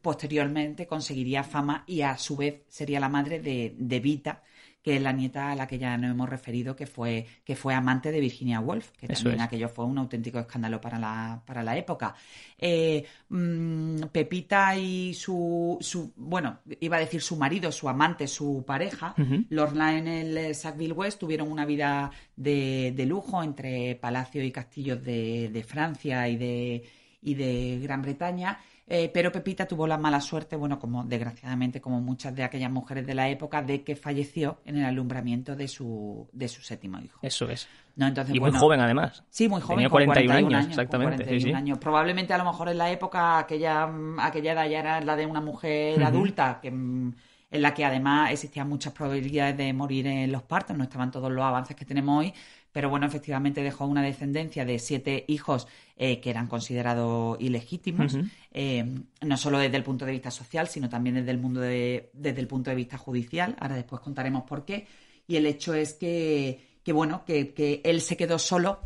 posteriormente 0.00 0.86
conseguiría 0.86 1.44
fama 1.44 1.84
y 1.86 2.02
a 2.02 2.16
su 2.16 2.36
vez 2.36 2.62
sería 2.68 3.00
la 3.00 3.08
madre 3.08 3.40
de, 3.40 3.74
de 3.78 4.00
Vita, 4.00 4.42
que 4.82 4.96
es 4.96 5.02
la 5.02 5.12
nieta 5.12 5.50
a 5.50 5.54
la 5.54 5.66
que 5.66 5.78
ya 5.78 5.96
nos 5.98 6.10
hemos 6.12 6.28
referido, 6.28 6.74
que 6.74 6.86
fue, 6.86 7.26
que 7.44 7.54
fue 7.54 7.74
amante 7.74 8.10
de 8.10 8.20
Virginia 8.20 8.60
Woolf, 8.60 8.92
que 8.92 9.06
Eso 9.06 9.24
también 9.24 9.40
es. 9.40 9.46
aquello 9.46 9.68
fue 9.68 9.84
un 9.84 9.98
auténtico 9.98 10.38
escándalo 10.38 10.80
para 10.80 10.98
la, 10.98 11.42
para 11.44 11.62
la 11.62 11.76
época. 11.76 12.14
Eh, 12.58 13.04
mmm, 13.28 13.96
Pepita 14.10 14.74
y 14.76 15.12
su, 15.14 15.76
su, 15.80 16.12
bueno, 16.16 16.60
iba 16.80 16.96
a 16.96 17.00
decir 17.00 17.20
su 17.20 17.36
marido, 17.36 17.70
su 17.70 17.88
amante, 17.88 18.26
su 18.26 18.64
pareja, 18.66 19.14
uh 19.18 19.20
-huh. 19.20 19.46
Lord 19.50 19.74
Lionel 19.74 20.54
Sackville 20.54 20.92
West, 20.94 21.18
tuvieron 21.20 21.52
una 21.52 21.66
vida 21.66 22.10
de, 22.36 22.92
de 22.96 23.06
lujo 23.06 23.42
entre 23.42 23.96
palacios 23.96 24.44
y 24.46 24.50
castillos 24.50 25.02
de, 25.04 25.50
de 25.50 25.62
Francia 25.62 26.26
y 26.28 26.36
de, 26.36 26.84
y 27.22 27.34
de 27.34 27.80
Gran 27.82 28.00
Bretaña 28.02 28.58
eh, 28.92 29.08
pero 29.14 29.30
Pepita 29.30 29.66
tuvo 29.66 29.86
la 29.86 29.96
mala 29.96 30.20
suerte, 30.20 30.56
bueno, 30.56 30.80
como 30.80 31.04
desgraciadamente 31.04 31.80
como 31.80 32.00
muchas 32.00 32.34
de 32.34 32.42
aquellas 32.42 32.72
mujeres 32.72 33.06
de 33.06 33.14
la 33.14 33.28
época, 33.28 33.62
de 33.62 33.84
que 33.84 33.94
falleció 33.94 34.58
en 34.64 34.78
el 34.78 34.84
alumbramiento 34.84 35.54
de 35.54 35.68
su, 35.68 36.28
de 36.32 36.48
su 36.48 36.60
séptimo 36.60 36.98
hijo. 36.98 37.20
Eso 37.22 37.48
es. 37.48 37.68
¿No? 37.94 38.08
Entonces, 38.08 38.34
y 38.34 38.40
bueno, 38.40 38.54
muy 38.54 38.60
joven 38.60 38.80
además. 38.80 39.22
Sí, 39.30 39.48
muy 39.48 39.60
joven. 39.60 39.76
Tenía 39.76 39.90
41, 39.90 40.32
41 40.32 40.56
años, 40.58 40.70
exactamente. 40.70 41.16
41 41.18 41.40
sí, 41.40 41.46
sí. 41.46 41.52
años. 41.54 41.78
Probablemente 41.78 42.34
a 42.34 42.38
lo 42.38 42.44
mejor 42.44 42.68
en 42.68 42.78
la 42.78 42.90
época 42.90 43.38
aquella, 43.38 43.88
aquella 44.18 44.52
edad 44.54 44.68
ya 44.68 44.80
era 44.80 45.00
la 45.00 45.14
de 45.14 45.24
una 45.24 45.40
mujer 45.40 45.96
uh 45.96 46.02
-huh. 46.02 46.06
adulta 46.08 46.58
que 46.60 46.72
mm, 46.72 47.14
en 47.50 47.62
la 47.62 47.74
que 47.74 47.84
además 47.84 48.30
existían 48.30 48.68
muchas 48.68 48.92
probabilidades 48.92 49.56
de 49.56 49.72
morir 49.72 50.06
en 50.06 50.30
los 50.30 50.42
partos, 50.42 50.76
no 50.76 50.84
estaban 50.84 51.10
todos 51.10 51.30
los 51.30 51.44
avances 51.44 51.76
que 51.76 51.84
tenemos 51.84 52.20
hoy, 52.20 52.32
pero 52.72 52.88
bueno, 52.88 53.06
efectivamente 53.06 53.62
dejó 53.62 53.86
una 53.86 54.02
descendencia 54.02 54.64
de 54.64 54.78
siete 54.78 55.24
hijos 55.28 55.66
eh, 55.96 56.20
que 56.20 56.30
eran 56.30 56.46
considerados 56.46 57.36
ilegítimos, 57.40 58.14
uh 58.14 58.18
-huh. 58.18 58.30
eh, 58.52 58.84
no 59.22 59.36
solo 59.36 59.58
desde 59.58 59.76
el 59.76 59.82
punto 59.82 60.06
de 60.06 60.12
vista 60.12 60.30
social, 60.30 60.68
sino 60.68 60.88
también 60.88 61.16
desde 61.16 61.30
el, 61.32 61.38
mundo 61.38 61.60
de, 61.60 62.10
desde 62.12 62.40
el 62.40 62.46
punto 62.46 62.70
de 62.70 62.76
vista 62.76 62.96
judicial. 62.96 63.56
Ahora 63.58 63.76
después 63.76 64.00
contaremos 64.00 64.44
por 64.44 64.64
qué. 64.64 64.86
Y 65.26 65.36
el 65.36 65.46
hecho 65.46 65.74
es 65.74 65.94
que, 65.94 66.78
que 66.82 66.92
bueno, 66.92 67.24
que, 67.24 67.52
que 67.52 67.80
él 67.84 68.00
se 68.00 68.16
quedó 68.16 68.38
solo 68.38 68.80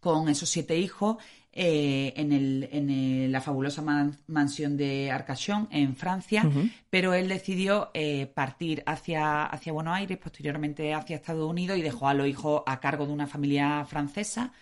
con 0.00 0.28
esos 0.28 0.48
siete 0.48 0.78
hijos 0.78 1.16
eh, 1.52 2.12
en, 2.16 2.32
el, 2.32 2.68
en 2.70 3.32
la 3.32 3.40
fabulosa 3.40 3.82
mansión 4.28 4.76
de 4.76 5.10
Arcachon, 5.10 5.66
en 5.72 5.96
Francia, 5.96 6.48
pero 6.88 7.12
él 7.12 7.28
decidió 7.28 7.90
eh, 7.92 8.30
partir 8.32 8.84
hacia, 8.86 9.46
hacia 9.46 9.72
Buenos 9.72 9.96
Aires, 9.96 10.16
posteriormente 10.18 10.94
hacia 10.94 11.16
Estados 11.16 11.50
Unidos 11.50 11.76
y 11.76 11.82
dejó 11.82 12.06
a 12.06 12.14
los 12.14 12.28
hijos 12.28 12.62
a 12.66 12.78
cargo 12.78 13.04
de 13.04 13.12
una 13.12 13.26
familia 13.26 13.84
francesa. 13.84 14.52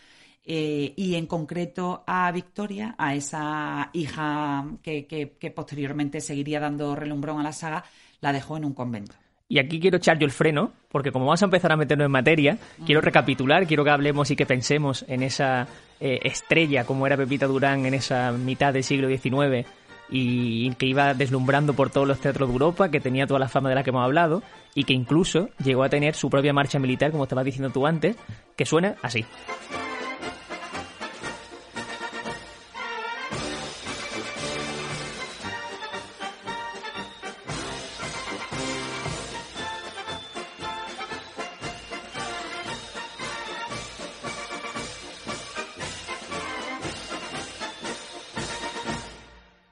Eh, 0.50 0.95
y 0.97 1.16
en 1.16 1.26
concreto 1.26 2.04
a 2.07 2.33
Victoria, 2.33 2.95
a 2.97 3.14
esa 3.14 3.90
hija 3.92 4.64
que, 4.83 5.07
que 5.07 5.50
posteriormente 5.50 6.23
seguiría 6.23 6.59
dando 6.59 6.97
relumbrón 6.97 7.38
a 7.38 7.42
la 7.42 7.52
saga, 7.52 7.85
la 8.23 8.33
dejó 8.33 8.57
en 8.57 8.64
un 8.64 8.73
convento. 8.73 9.14
Y 9.49 9.59
aquí 9.59 9.81
quiero 9.81 9.97
echar 9.97 10.19
yo 10.19 10.26
el 10.26 10.31
freno, 10.31 10.73
porque 10.90 11.11
como 11.11 11.25
vamos 11.25 11.40
a 11.43 11.47
empezar 11.47 11.73
a 11.73 11.76
meternos 11.76 12.05
en 12.05 12.12
materia, 12.12 12.59
quiero 12.85 13.00
recapitular, 13.00 13.67
quiero 13.67 13.83
que 13.83 13.90
hablemos 13.90 14.31
y 14.31 14.37
que 14.37 14.45
pensemos 14.45 15.07
en 15.09 15.23
esa 15.23 15.67
eh, 16.00 16.19
estrella 16.23 16.85
como 16.85 17.07
era 17.07 17.17
Pepita 17.17 17.47
Durán 17.47 17.87
en 17.87 17.95
esa 17.95 18.31
mitad 18.33 18.75
del 18.75 18.85
siglo 18.85 19.09
XIX 19.09 19.67
y 20.11 20.71
que 20.75 20.87
iba 20.87 21.14
deslumbrando 21.14 21.75
por 21.75 21.90
todos 21.90 22.07
los 22.07 22.21
teatros 22.21 22.49
de 22.49 22.52
Europa, 22.52 22.90
que 22.90 23.00
tenía 23.00 23.26
toda 23.26 23.40
la 23.40 23.49
fama 23.49 23.71
de 23.71 23.75
la 23.75 23.83
que 23.83 23.90
hemos 23.90 24.05
hablado 24.05 24.43
y 24.75 24.85
que 24.85 24.93
incluso 24.93 25.49
llegó 25.62 25.83
a 25.83 25.88
tener 25.88 26.14
su 26.14 26.28
propia 26.28 26.52
marcha 26.52 26.78
militar, 26.78 27.11
como 27.11 27.25
estabas 27.25 27.45
diciendo 27.45 27.71
tú 27.71 27.87
antes, 27.87 28.17
que 28.57 28.67
suena 28.67 28.97
así. 29.02 29.25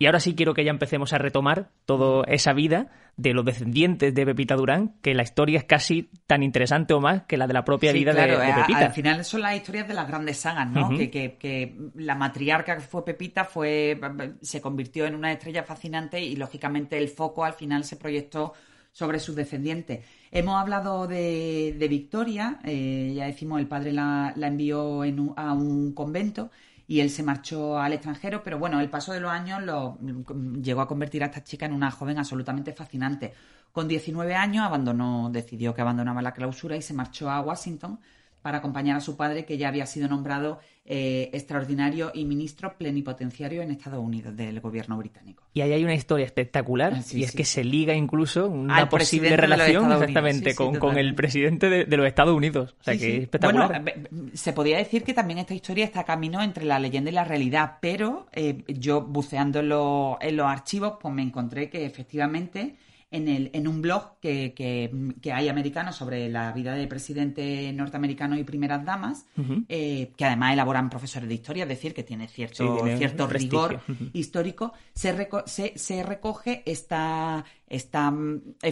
Y 0.07 0.09
ahora 0.09 0.21
sí 0.21 0.37
quiero 0.37 0.55
que 0.55 0.65
ya 0.65 0.71
empecemos 0.71 1.13
a 1.13 1.19
retomar 1.19 1.71
toda 1.85 2.23
esa 2.29 2.53
vida 2.53 2.93
de 3.17 3.35
los 3.35 3.45
descendientes 3.45 4.15
de 4.15 4.25
Pepita 4.25 4.55
Durán, 4.55 4.95
que 5.03 5.15
la 5.15 5.25
historia 5.25 5.59
es 5.59 5.65
casi 5.65 6.11
tan 6.29 6.45
interesante 6.45 6.95
o 6.95 7.01
más 7.01 7.25
que 7.25 7.37
la 7.37 7.49
de 7.49 7.55
la 7.55 7.65
propia 7.65 7.91
vida 7.91 8.13
de, 8.13 8.35
eh, 8.35 8.55
Pepita. 8.55 8.87
Al 8.87 8.93
final 8.93 9.25
son 9.25 9.41
las 9.41 9.57
historias 9.57 9.89
de 9.89 9.95
las 9.95 10.07
grandes 10.07 10.37
sagas, 10.37 10.71
¿no? 10.71 10.91
que, 10.91 11.77
la 11.97 12.15
matriarca 12.15 12.77
que 12.77 12.83
fue 12.83 13.05
Pepita 13.05 13.45
fue 13.45 13.99
se 14.43 14.61
convirtió 14.61 15.07
en 15.07 15.17
una 15.17 15.33
estrella 15.33 15.65
fascinante 15.65 16.21
y 16.21 16.37
lógicamente 16.37 16.97
el 16.97 17.09
foco 17.09 17.45
al 17.45 17.55
final 17.55 17.83
se 17.83 17.97
proyectó 17.97 18.53
sobre 18.93 19.19
sus 19.19 19.35
descendientes. 19.35 20.05
Hemos 20.31 20.55
hablado 20.55 21.09
de, 21.09 21.85
Victoria, 21.91 22.61
eh, 22.63 23.13
ya 23.17 23.27
decimos, 23.27 23.59
el 23.59 23.67
padre 23.67 23.91
la, 23.91 24.33
envió 24.37 25.03
a 25.35 25.53
un 25.53 25.95
convento 25.95 26.53
y 26.89 27.01
él 27.01 27.11
se 27.11 27.23
marchó 27.23 27.79
al 27.79 27.93
extranjero, 27.93 28.43
pero 28.43 28.59
bueno, 28.59 28.81
el 28.81 28.91
paso 28.91 29.13
de 29.13 29.21
los 29.21 29.31
años 29.31 29.63
lo, 29.63 29.99
llegó 30.63 30.81
a 30.81 30.89
convertir 30.89 31.23
a 31.23 31.27
esta 31.27 31.43
chica 31.43 31.67
en 31.67 31.73
una 31.73 31.91
joven 31.91 32.19
absolutamente 32.19 32.73
fascinante. 32.73 33.35
Con 33.73 33.89
19 33.89 34.35
años 34.35 34.65
abandonó, 34.65 35.29
decidió 35.31 35.75
que 35.75 35.83
abandonaba 35.83 36.23
la 36.23 36.33
clausura 36.33 36.77
y 36.77 36.83
se 36.83 36.95
marchó 36.95 37.31
a 37.31 37.41
Washington 37.41 37.99
para 38.47 38.59
acompañar 38.59 38.97
a 38.97 39.01
su 39.01 39.17
padre, 39.17 39.45
que 39.45 39.59
ya 39.59 39.67
había 39.67 39.87
sido 39.87 40.07
nombrado 40.07 40.61
eh, 40.85 41.31
extraordinario 41.33 42.13
y 42.15 42.25
ministro 42.25 42.79
plenipotenciario 42.79 43.61
en 43.61 43.73
Estados 43.73 43.99
Unidos 43.99 44.37
del 44.37 44.61
gobierno 44.61 44.97
británico. 44.97 45.43
Y 45.53 45.63
ahí 45.63 45.73
hay 45.73 45.83
una 45.83 45.97
historia 45.97 46.25
espectacular, 46.25 46.95
ah, 46.95 47.03
y 47.11 47.25
es 47.25 47.33
que 47.33 47.45
se 47.45 47.65
liga 47.65 47.93
incluso 47.93 48.47
una 48.47 48.89
posible 48.89 49.37
relación 49.37 49.91
exactamente 49.91 50.55
con, 50.55 50.97
el 50.97 51.17
presidente 51.17 51.69
de, 51.69 51.97
los 51.97 52.07
Estados 52.07 52.37
Unidos. 52.37 52.77
O 52.79 52.85
sea, 52.85 52.97
que 52.97 53.17
es 53.17 53.23
espectacular. 53.25 53.83
Bueno, 53.83 54.31
se 54.35 54.53
podría 54.53 54.79
decir 54.79 55.03
que 55.03 55.13
también 55.13 55.41
esta 55.41 55.55
historia 55.55 55.85
está 55.85 56.05
camino 56.05 56.41
entre 56.41 56.67
la 56.67 56.79
leyenda 56.79 57.11
y 57.11 57.15
la 57.15 57.25
realidad, 57.25 57.79
pero 57.81 58.29
eh, 58.33 58.63
yo 58.69 59.01
buceando 59.01 59.59
en, 59.59 60.29
en 60.29 60.37
los 60.37 60.47
archivos, 60.47 60.99
pues 61.01 61.13
me 61.13 61.23
encontré 61.23 61.69
que 61.69 61.85
efectivamente 61.85 62.77
en, 63.11 63.29
el, 63.29 63.51
en 63.53 63.69
un 63.69 63.83
blog 63.83 64.19
que, 64.21 64.53
que, 64.55 65.33
hay 65.33 65.49
americano 65.49 65.93
sobre 65.93 66.29
la 66.29 66.51
vida 66.53 66.75
del 66.75 66.89
presidente 66.89 67.73
norteamericano 67.73 68.37
y 68.37 68.43
primeras 68.43 68.85
damas, 68.85 69.27
eh, 69.69 70.13
que 70.17 70.25
además 70.25 70.55
elaboran 70.55 70.91
profesores 70.91 71.29
de 71.29 71.35
historia, 71.35 71.63
es 71.63 71.69
decir, 71.69 71.95
que 71.95 72.03
tiene 72.03 72.27
cierto, 72.27 72.85
cierto 72.97 73.27
rigor 73.29 73.81
histórico, 74.13 74.73
se, 74.93 75.73
se, 75.77 76.03
recoge 76.03 76.63
esta, 76.67 77.45
esta 77.69 78.13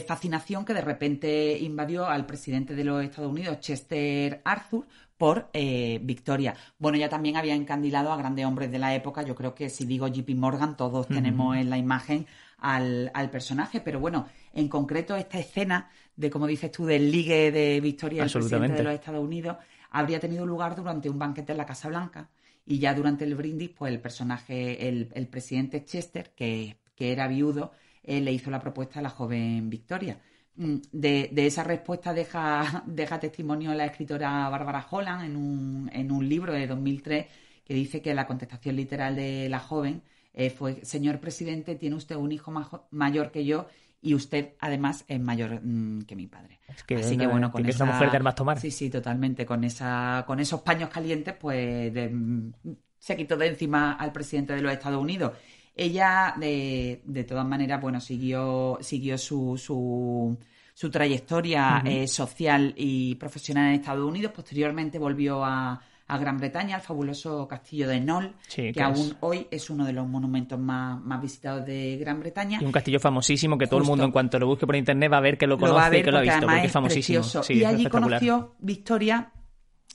fascinación 0.06 0.64
que 0.64 0.74
de 0.74 0.80
repente 0.80 1.58
invadió 1.58 2.06
al 2.06 2.26
presidente 2.26 2.74
de 2.74 2.84
los 2.84 3.04
Estados 3.04 3.30
Unidos, 3.30 3.60
Chester 3.60 4.42
Arthur, 4.44 4.86
por 5.16 5.48
eh, 5.52 6.00
Victoria. 6.02 6.54
Bueno, 6.78 6.98
ya 6.98 7.08
también 7.08 7.36
había 7.36 7.54
encandilado 7.54 8.12
a 8.12 8.16
grandes 8.16 8.44
hombres 8.46 8.70
de 8.70 8.78
la 8.78 8.94
época. 8.94 9.22
Yo 9.22 9.34
creo 9.34 9.54
que 9.54 9.70
si 9.70 9.86
digo 9.86 10.08
JP 10.08 10.30
Morgan, 10.36 10.76
todos 10.76 11.06
tenemos 11.06 11.56
en 11.56 11.70
la 11.70 11.78
imagen 11.78 12.26
al, 12.58 13.10
personaje. 13.30 13.80
Pero 13.80 14.00
bueno, 14.00 14.26
en 14.52 14.68
concreto 14.68 15.16
esta 15.16 15.38
escena 15.38 15.90
de, 16.16 16.30
como 16.30 16.46
dices 16.46 16.70
tú, 16.70 16.86
del 16.86 17.10
ligue 17.10 17.52
de 17.52 17.80
Victoria 17.80 18.24
el 18.24 18.30
presidente 18.30 18.78
de 18.78 18.84
los 18.84 18.94
Estados 18.94 19.24
Unidos 19.24 19.56
habría 19.90 20.18
tenido 20.18 20.44
lugar 20.44 20.74
durante 20.74 21.08
un 21.08 21.18
banquete 21.18 21.52
en 21.52 21.58
la 21.58 21.66
Casa 21.66 21.88
Blanca 21.88 22.28
y 22.66 22.78
ya 22.78 22.94
durante 22.94 23.24
el 23.24 23.34
brindis, 23.34 23.70
pues 23.70 23.92
el 23.92 24.00
personaje, 24.00 24.88
el, 24.88 25.28
presidente 25.28 25.84
Chester, 25.84 26.32
que, 26.34 26.78
era 26.98 27.28
viudo, 27.28 27.72
eh, 28.02 28.20
le 28.20 28.32
hizo 28.32 28.50
la 28.50 28.60
propuesta 28.60 29.00
a 29.00 29.02
la 29.02 29.10
joven 29.10 29.68
Victoria. 29.68 30.20
Mm, 30.56 30.76
de, 30.92 31.30
esa 31.46 31.64
respuesta 31.64 32.14
deja, 32.14 32.84
deja 32.86 33.20
testimonio 33.20 33.74
la 33.74 33.86
escritora 33.86 34.48
Bárbara 34.48 34.86
Holland 34.88 35.24
en 35.24 35.36
un, 35.36 35.90
en 35.92 36.12
un 36.12 36.28
libro 36.28 36.52
de 36.52 36.66
2003 36.66 37.26
que 37.64 37.74
dice 37.74 38.02
que 38.02 38.14
la 38.14 38.26
contestación 38.26 38.76
literal 38.76 39.16
de 39.16 39.48
la 39.48 39.58
joven 39.58 40.02
eh, 40.32 40.50
fue, 40.50 40.84
señor 40.84 41.20
presidente, 41.20 41.74
tiene 41.76 41.96
usted 41.96 42.16
un 42.16 42.32
hijo 42.32 42.52
mayor 42.90 43.30
que 43.30 43.44
yo 43.44 43.68
y 44.02 44.14
usted 44.14 44.52
además 44.60 45.04
es 45.08 45.18
mayor 45.18 45.60
mm, 45.62 46.02
que 46.02 46.14
mi 46.14 46.26
padre. 46.26 46.60
Así 46.68 47.16
que 47.16 47.26
bueno, 47.26 47.50
con 47.50 47.64
esa 47.64 47.86
mujer 47.86 48.10
de 48.10 48.16
armas 48.16 48.34
tomar. 48.34 48.60
Sí, 48.60 48.70
sí, 48.70 48.90
totalmente. 48.90 49.46
Con 49.46 49.64
esa, 49.64 50.24
con 50.26 50.40
esos 50.40 50.60
paños 50.60 50.90
calientes, 50.90 51.34
pues 51.40 51.90
mm, 51.92 52.50
se 52.98 53.16
quitó 53.16 53.36
de 53.36 53.46
encima 53.46 53.94
al 53.94 54.12
presidente 54.12 54.54
de 54.54 54.60
los 54.60 54.72
Estados 54.72 55.00
Unidos. 55.00 55.32
Ella, 55.76 56.34
de, 56.38 57.02
de 57.04 57.24
todas 57.24 57.46
maneras, 57.46 57.80
bueno, 57.80 58.00
siguió, 58.00 58.78
siguió 58.80 59.18
su, 59.18 59.58
su, 59.58 60.36
su 60.72 60.90
trayectoria 60.90 61.82
eh, 61.84 62.06
social 62.06 62.74
y 62.76 63.16
profesional 63.16 63.68
en 63.68 63.80
Estados 63.80 64.08
Unidos. 64.08 64.32
Posteriormente 64.32 64.98
volvió 64.98 65.44
a, 65.44 65.80
a 66.06 66.18
Gran 66.18 66.36
Bretaña, 66.36 66.76
al 66.76 66.82
fabuloso 66.82 67.48
castillo 67.48 67.88
de 67.88 68.00
Nol, 68.00 68.34
que, 68.54 68.72
aún 68.82 69.16
hoy 69.20 69.48
es 69.50 69.70
uno 69.70 69.86
de 69.86 69.92
los 69.92 70.06
monumentos 70.06 70.58
más, 70.58 71.00
visitados 71.20 71.64
de 71.64 71.96
Gran 71.96 72.20
Bretaña. 72.20 72.60
Y 72.60 72.64
un 72.64 72.72
castillo 72.72 73.00
famosísimo 73.00 73.56
que 73.56 73.66
todo 73.66 73.80
el 73.80 73.86
mundo 73.86 74.04
en 74.04 74.12
cuanto 74.12 74.38
lo 74.38 74.46
busque 74.46 74.66
por 74.66 74.76
internet 74.76 75.10
va 75.12 75.16
a 75.16 75.22
ver 75.22 75.38
que 75.38 75.46
lo 75.46 75.58
conoce 75.58 75.98
y 75.98 76.02
que 76.02 76.10
lo 76.10 76.18
ha 76.18 76.22
visto, 76.22 76.46
porque 76.46 76.66
es 76.66 76.72
famosísimo. 76.72 77.24
y 77.48 77.64
allí 77.64 77.86
conoció 77.86 78.54
Victoria 78.58 79.32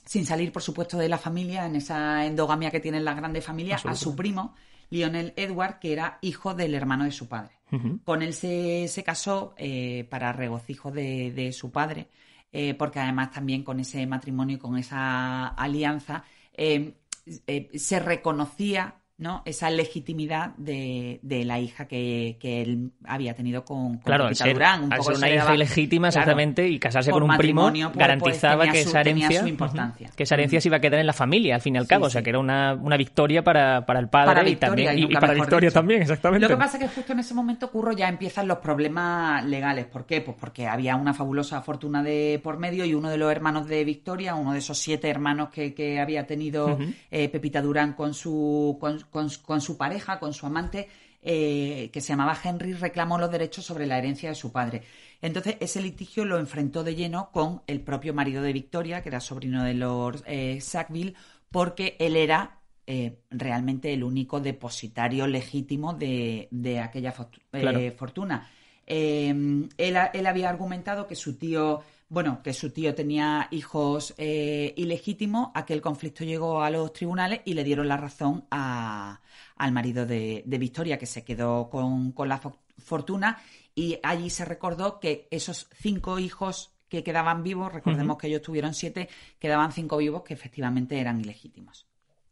sin 0.04 0.26
salir, 0.26 0.50
por 0.50 0.62
supuesto, 0.62 0.98
de 0.98 1.08
la 1.08 1.18
familia, 1.18 1.66
en 1.66 1.76
esa 1.76 2.26
endogamia 2.26 2.70
que 2.70 2.80
tienen 2.80 3.04
las 3.04 3.16
grandes 3.16 3.44
familias, 3.44 3.86
a 3.86 3.94
su 3.94 4.16
primo, 4.16 4.54
Lionel 4.90 5.32
Edward, 5.36 5.78
que 5.78 5.92
era 5.92 6.18
hijo 6.20 6.54
del 6.54 6.74
hermano 6.74 7.04
de 7.04 7.12
su 7.12 7.28
padre. 7.28 7.52
Con 8.04 8.22
él 8.22 8.34
se, 8.34 8.88
se 8.88 9.04
casó 9.04 9.54
eh, 9.56 10.04
para 10.10 10.32
regocijo 10.32 10.90
de, 10.90 11.30
de, 11.30 11.52
su 11.52 11.70
padre 11.70 12.08
eh, 12.52 12.74
porque 12.74 12.98
además 12.98 13.30
también 13.30 13.62
con 13.62 13.78
ese 13.78 14.04
matrimonio 14.06 14.56
y 14.56 14.58
con 14.58 14.76
esa 14.76 15.48
alianza 15.48 16.24
eh, 16.52 16.94
eh, 17.46 17.70
se 17.78 18.00
reconocía 18.00 18.96
¿no? 19.20 19.42
esa 19.44 19.68
legitimidad 19.70 20.54
de, 20.56 21.20
de 21.22 21.44
la 21.44 21.60
hija 21.60 21.86
que, 21.86 22.38
que, 22.40 22.62
él 22.62 22.90
había 23.04 23.34
tenido 23.34 23.64
con, 23.64 23.98
con 23.98 23.98
claro, 23.98 24.34
ser, 24.34 24.54
Durán. 24.54 24.84
Un 24.84 25.16
una 25.16 25.30
hija 25.30 25.54
ilegítima, 25.54 26.08
exactamente, 26.08 26.66
y 26.66 26.78
casarse 26.78 27.10
con 27.10 27.22
un 27.22 27.36
primo 27.36 27.70
pues, 27.70 27.84
pues, 27.84 27.96
garantizaba 27.96 28.66
que, 28.68 28.80
esa 28.80 29.02
herencia, 29.02 29.44
que 30.16 30.22
esa 30.22 30.34
herencia 30.34 30.60
se 30.60 30.68
iba 30.68 30.78
a 30.78 30.80
quedar 30.80 31.00
en 31.00 31.06
la 31.06 31.12
familia, 31.12 31.54
al 31.54 31.60
fin 31.60 31.74
y 31.74 31.78
al 31.78 31.86
cabo. 31.86 32.06
o 32.06 32.10
sea, 32.10 32.22
que 32.22 32.30
era 32.30 32.38
una, 32.38 32.74
una 32.74 32.96
victoria 32.96 33.44
para, 33.44 33.84
para, 33.84 34.00
el 34.00 34.08
padre 34.08 34.50
y 34.50 34.56
también 34.56 34.98
y, 34.98 35.06
para 35.08 35.34
la 35.34 35.38
historia 35.38 35.70
también, 35.70 36.00
exactamente. 36.00 36.48
Lo 36.48 36.48
que 36.48 36.56
pasa 36.56 36.78
es 36.78 36.84
que 36.84 36.88
justo 36.88 37.12
en 37.12 37.18
ese 37.18 37.34
momento, 37.34 37.70
Curro, 37.70 37.92
ya 37.92 38.08
empiezan 38.08 38.48
los 38.48 38.58
problemas 38.58 39.44
legales. 39.44 39.84
¿Por 39.84 40.06
qué? 40.06 40.22
Pues 40.22 40.36
porque 40.40 40.66
había 40.66 40.96
una 40.96 41.12
fabulosa 41.12 41.60
fortuna 41.60 42.02
de 42.02 42.40
por 42.42 42.58
medio 42.58 42.86
y 42.86 42.94
uno 42.94 43.10
de 43.10 43.18
los 43.18 43.30
hermanos 43.30 43.66
de 43.66 43.84
Victoria, 43.84 44.34
uno 44.34 44.54
de 44.54 44.60
esos 44.60 44.78
siete 44.78 45.10
hermanos 45.10 45.50
que, 45.50 45.74
que 45.74 46.00
había 46.00 46.26
tenido 46.26 46.78
eh, 47.10 47.28
Pepita 47.28 47.60
Durán 47.60 47.92
con 47.92 48.14
su 48.14 48.78
con, 48.80 48.98
su 49.60 49.76
pareja, 49.76 50.18
con 50.18 50.32
su 50.32 50.46
amante, 50.46 50.88
eh, 51.22 51.90
que 51.92 52.00
se 52.00 52.14
llamaba 52.14 52.38
Henry, 52.42 52.72
reclamó 52.72 53.18
los 53.18 53.30
derechos 53.30 53.64
sobre 53.64 53.86
la 53.86 53.98
herencia 53.98 54.30
de 54.30 54.34
su 54.34 54.52
padre. 54.52 54.82
Entonces, 55.20 55.56
ese 55.60 55.82
litigio 55.82 56.24
lo 56.24 56.38
enfrentó 56.38 56.82
de 56.82 56.94
lleno 56.94 57.30
con 57.30 57.62
el 57.66 57.82
propio 57.82 58.14
marido 58.14 58.42
de 58.42 58.54
Victoria, 58.54 59.02
que 59.02 59.10
era 59.10 59.20
sobrino 59.20 59.62
de 59.62 59.74
Lord 59.74 60.22
eh, 60.26 60.60
Sackville, 60.62 61.14
porque 61.50 61.96
él 61.98 62.16
era 62.16 62.60
eh, 62.86 63.18
realmente 63.30 63.92
el 63.92 64.02
único 64.02 64.40
depositario 64.40 65.26
legítimo 65.26 65.92
de, 65.92 66.48
aquella 66.82 67.12
fortuna. 67.12 68.48
él, 68.86 70.26
había 70.26 70.48
argumentado 70.48 71.06
que 71.06 71.16
su 71.16 71.36
tío 71.36 71.82
bueno, 72.10 72.42
que 72.42 72.52
su 72.52 72.70
tío 72.70 72.92
tenía 72.92 73.46
hijos 73.52 74.14
eh, 74.18 74.74
ilegítimos, 74.76 75.50
aquel 75.54 75.80
conflicto 75.80 76.24
llegó 76.24 76.60
a 76.60 76.68
los 76.68 76.92
tribunales 76.92 77.40
y 77.44 77.54
le 77.54 77.62
dieron 77.62 77.86
la 77.86 77.96
razón 77.96 78.44
al 78.50 79.72
marido 79.72 80.04
de, 80.04 80.42
Victoria, 80.44 80.98
que 80.98 81.06
se 81.06 81.24
quedó 81.24 81.70
con, 81.70 82.12
la 82.26 82.40
fortuna, 82.78 83.38
y 83.76 83.96
allí 84.02 84.28
se 84.28 84.44
recordó 84.44 84.98
que 84.98 85.28
esos 85.30 85.68
cinco 85.72 86.18
hijos 86.18 86.74
que 86.88 87.04
quedaban 87.04 87.44
vivos, 87.44 87.72
recordemos 87.72 88.18
que 88.18 88.26
ellos 88.26 88.42
tuvieron 88.42 88.74
siete, 88.74 89.08
quedaban 89.38 89.70
cinco 89.70 89.96
vivos 89.98 90.24
que 90.24 90.34
efectivamente 90.34 90.98
eran 90.98 91.20
ilegítimos. 91.20 91.86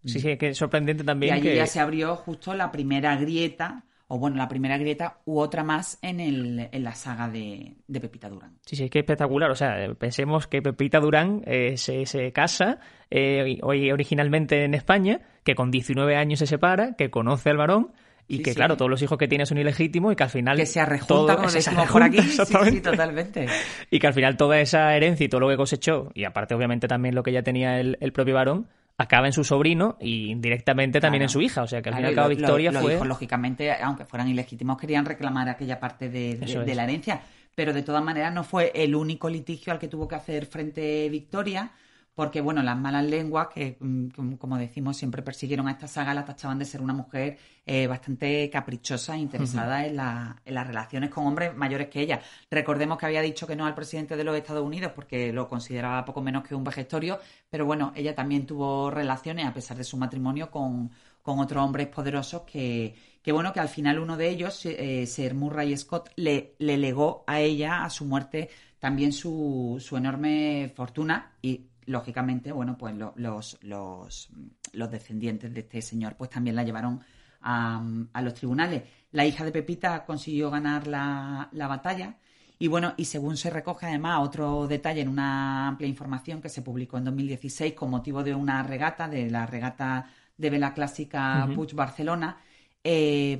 Sí, 0.04 0.18
sí, 0.18 0.36
que 0.36 0.48
es 0.48 0.58
sorprendente 0.58 1.04
también. 1.04 1.36
Y 1.36 1.38
allí 1.38 1.54
ya 1.54 1.66
se 1.68 1.78
abrió 1.78 2.16
justo 2.16 2.52
la 2.52 2.72
primera 2.72 3.14
grieta 3.14 3.84
o 4.10 4.18
bueno, 4.18 4.36
la 4.36 4.48
primera 4.48 4.78
grieta 4.78 5.18
u 5.26 5.38
otra 5.38 5.62
más 5.62 5.98
en, 6.00 6.18
el, 6.18 6.68
en 6.72 6.82
la 6.82 6.94
saga 6.94 7.28
de, 7.28 7.76
Pepita 7.92 8.30
Durán. 8.30 8.56
Sí, 8.64 8.74
sí, 8.74 8.84
es 8.84 8.90
que 8.90 9.00
espectacular. 9.00 9.50
O 9.50 9.54
sea, 9.54 9.76
pensemos 9.98 10.46
que 10.46 10.62
Pepita 10.62 10.98
Durán 10.98 11.42
eh, 11.46 11.76
se, 11.76 12.32
casa 12.32 12.80
eh, 13.10 13.58
hoy 13.62 13.92
originalmente 13.92 14.64
en 14.64 14.72
España, 14.72 15.20
que 15.44 15.54
con 15.54 15.70
19 15.70 16.16
años 16.16 16.38
se 16.38 16.46
separa, 16.46 16.94
que 16.96 17.10
conoce 17.10 17.50
al 17.50 17.58
varón 17.58 17.92
y 18.26 18.40
que, 18.42 18.54
claro, 18.54 18.76
todos 18.76 18.90
los 18.90 19.02
hijos 19.02 19.18
que 19.18 19.28
tiene 19.28 19.44
son 19.44 19.58
ilegítimos 19.58 20.12
y 20.12 20.16
que 20.16 20.22
al 20.22 20.30
final... 20.30 20.56
Que 20.56 20.66
se 20.66 20.80
arrejunta, 20.80 21.36
como 21.36 21.50
decimos 21.52 21.90
por 21.90 22.02
aquí. 22.02 22.22
Sí, 22.22 22.54
sí, 22.70 22.80
totalmente. 22.80 23.46
y 23.90 23.98
que 23.98 24.06
al 24.06 24.14
final 24.14 24.36
toda 24.38 24.58
esa 24.60 24.94
herencia 24.94 25.24
y 25.24 25.28
todo 25.28 25.40
lo 25.42 25.48
que 25.48 25.56
cosechó, 25.56 26.10
y 26.14 26.24
aparte 26.24 26.54
obviamente 26.54 26.88
también 26.88 27.14
lo 27.14 27.22
que 27.22 27.32
ya 27.32 27.42
tenía 27.42 27.78
el, 27.78 27.98
el 28.00 28.12
propio 28.12 28.34
varón, 28.34 28.68
acaba 28.98 29.26
en 29.28 29.32
su 29.32 29.44
sobrino 29.44 29.96
y 30.00 30.30
indirectamente 30.30 31.00
también 31.00 31.22
en 31.22 31.28
su 31.28 31.40
hija. 31.40 31.62
O 31.62 31.66
sea 31.66 31.80
que 31.80 31.88
al 31.88 31.94
final 31.94 32.10
final 32.10 32.28
Victoria 32.28 32.72
fue. 32.72 32.98
lógicamente, 33.06 33.72
aunque 33.80 34.04
fueran 34.04 34.28
ilegítimos, 34.28 34.76
querían 34.76 35.06
reclamar 35.06 35.48
aquella 35.48 35.78
parte 35.78 36.10
de, 36.10 36.74
la 36.74 36.84
herencia. 36.84 37.22
Pero 37.54 37.72
de 37.72 37.82
todas 37.82 38.04
maneras 38.04 38.34
no 38.34 38.44
fue 38.44 38.72
el 38.74 38.94
único 38.94 39.28
litigio 39.28 39.72
al 39.72 39.78
que 39.78 39.88
tuvo 39.88 40.06
que 40.06 40.16
hacer 40.16 40.46
frente 40.46 41.08
Victoria 41.08 41.70
porque 42.18 42.40
bueno, 42.40 42.64
las 42.64 42.76
malas 42.76 43.04
lenguas 43.04 43.46
que, 43.46 43.76
mm, 43.78 44.32
como 44.40 44.58
decimos, 44.58 44.96
siempre 44.96 45.22
persiguieron 45.22 45.68
a 45.68 45.70
esta 45.70 45.86
saga, 45.86 46.12
la 46.12 46.24
tachaban 46.24 46.58
de 46.58 46.64
ser 46.64 46.80
una 46.80 46.92
mujer 46.92 47.38
eh, 47.64 47.86
bastante 47.86 48.50
caprichosa 48.50 49.14
e 49.14 49.18
interesada 49.18 49.86
en, 49.86 49.94
las 49.94 50.66
relaciones 50.66 51.10
con 51.10 51.28
hombres 51.28 51.54
mayores 51.54 51.86
que 51.86 52.00
ella. 52.00 52.20
Recordemos 52.50 52.98
que 52.98 53.06
había 53.06 53.22
dicho 53.22 53.46
que 53.46 53.54
no 53.54 53.66
al 53.66 53.74
presidente 53.76 54.16
de 54.16 54.24
los 54.24 54.36
Estados 54.36 54.64
Unidos 54.64 54.90
porque 54.96 55.32
lo 55.32 55.46
consideraba 55.46 56.04
poco 56.04 56.20
menos 56.20 56.42
que 56.42 56.56
un 56.56 56.64
vejestorio, 56.64 57.20
pero 57.48 57.66
bueno, 57.66 57.92
ella 57.94 58.16
también 58.16 58.46
tuvo 58.46 58.90
relaciones, 58.90 59.46
a 59.46 59.54
pesar 59.54 59.76
de 59.76 59.84
su 59.84 59.96
matrimonio, 59.96 60.50
con, 60.50 60.90
otros 61.22 61.62
hombres 61.62 61.86
poderosos 61.86 62.42
que, 62.50 62.96
que 63.22 63.30
bueno, 63.30 63.52
que 63.52 63.60
al 63.60 63.68
final 63.68 64.00
uno 64.00 64.16
de 64.16 64.28
ellos, 64.28 64.66
eh, 64.66 65.06
Sir 65.06 65.34
Murray 65.34 65.76
Scott, 65.76 66.10
le, 66.16 66.54
le 66.58 66.78
legó 66.78 67.22
a 67.28 67.38
ella, 67.38 67.84
a 67.84 67.90
su 67.90 68.06
muerte, 68.06 68.48
también 68.80 69.12
su, 69.12 69.76
su 69.78 69.96
enorme 69.96 70.72
fortuna 70.74 71.34
y 71.42 71.68
lógicamente, 71.88 72.52
bueno, 72.52 72.76
pues 72.76 72.94
los, 72.94 73.58
los, 73.62 74.30
los, 74.72 74.90
descendientes 74.90 75.52
de 75.52 75.60
este 75.60 75.82
señor 75.82 76.16
pues 76.16 76.30
también 76.30 76.54
la 76.54 76.62
llevaron 76.62 77.00
a, 77.40 77.82
los 78.22 78.34
tribunales. 78.34 78.82
La 79.12 79.24
hija 79.24 79.44
de 79.44 79.52
Pepita 79.52 80.04
consiguió 80.04 80.50
ganar 80.50 80.86
la, 80.86 81.48
batalla 81.52 82.18
y 82.58 82.68
bueno, 82.68 82.94
y 82.96 83.06
según 83.06 83.36
se 83.36 83.50
recoge 83.50 83.86
además 83.86 84.20
otro 84.20 84.66
detalle 84.66 85.00
en 85.00 85.08
una 85.08 85.68
amplia 85.68 85.88
información 85.88 86.42
que 86.42 86.48
se 86.48 86.62
publicó 86.62 86.98
en 86.98 87.04
2016 87.04 87.74
con 87.74 87.90
motivo 87.90 88.22
de 88.22 88.34
una 88.34 88.62
regata, 88.62 89.08
de 89.08 89.30
la 89.30 89.46
regata 89.46 90.10
de 90.36 90.50
vela 90.50 90.74
clásica 90.74 91.48
Puig 91.54 91.74
Barcelona, 91.74 92.38
eh, 92.84 93.38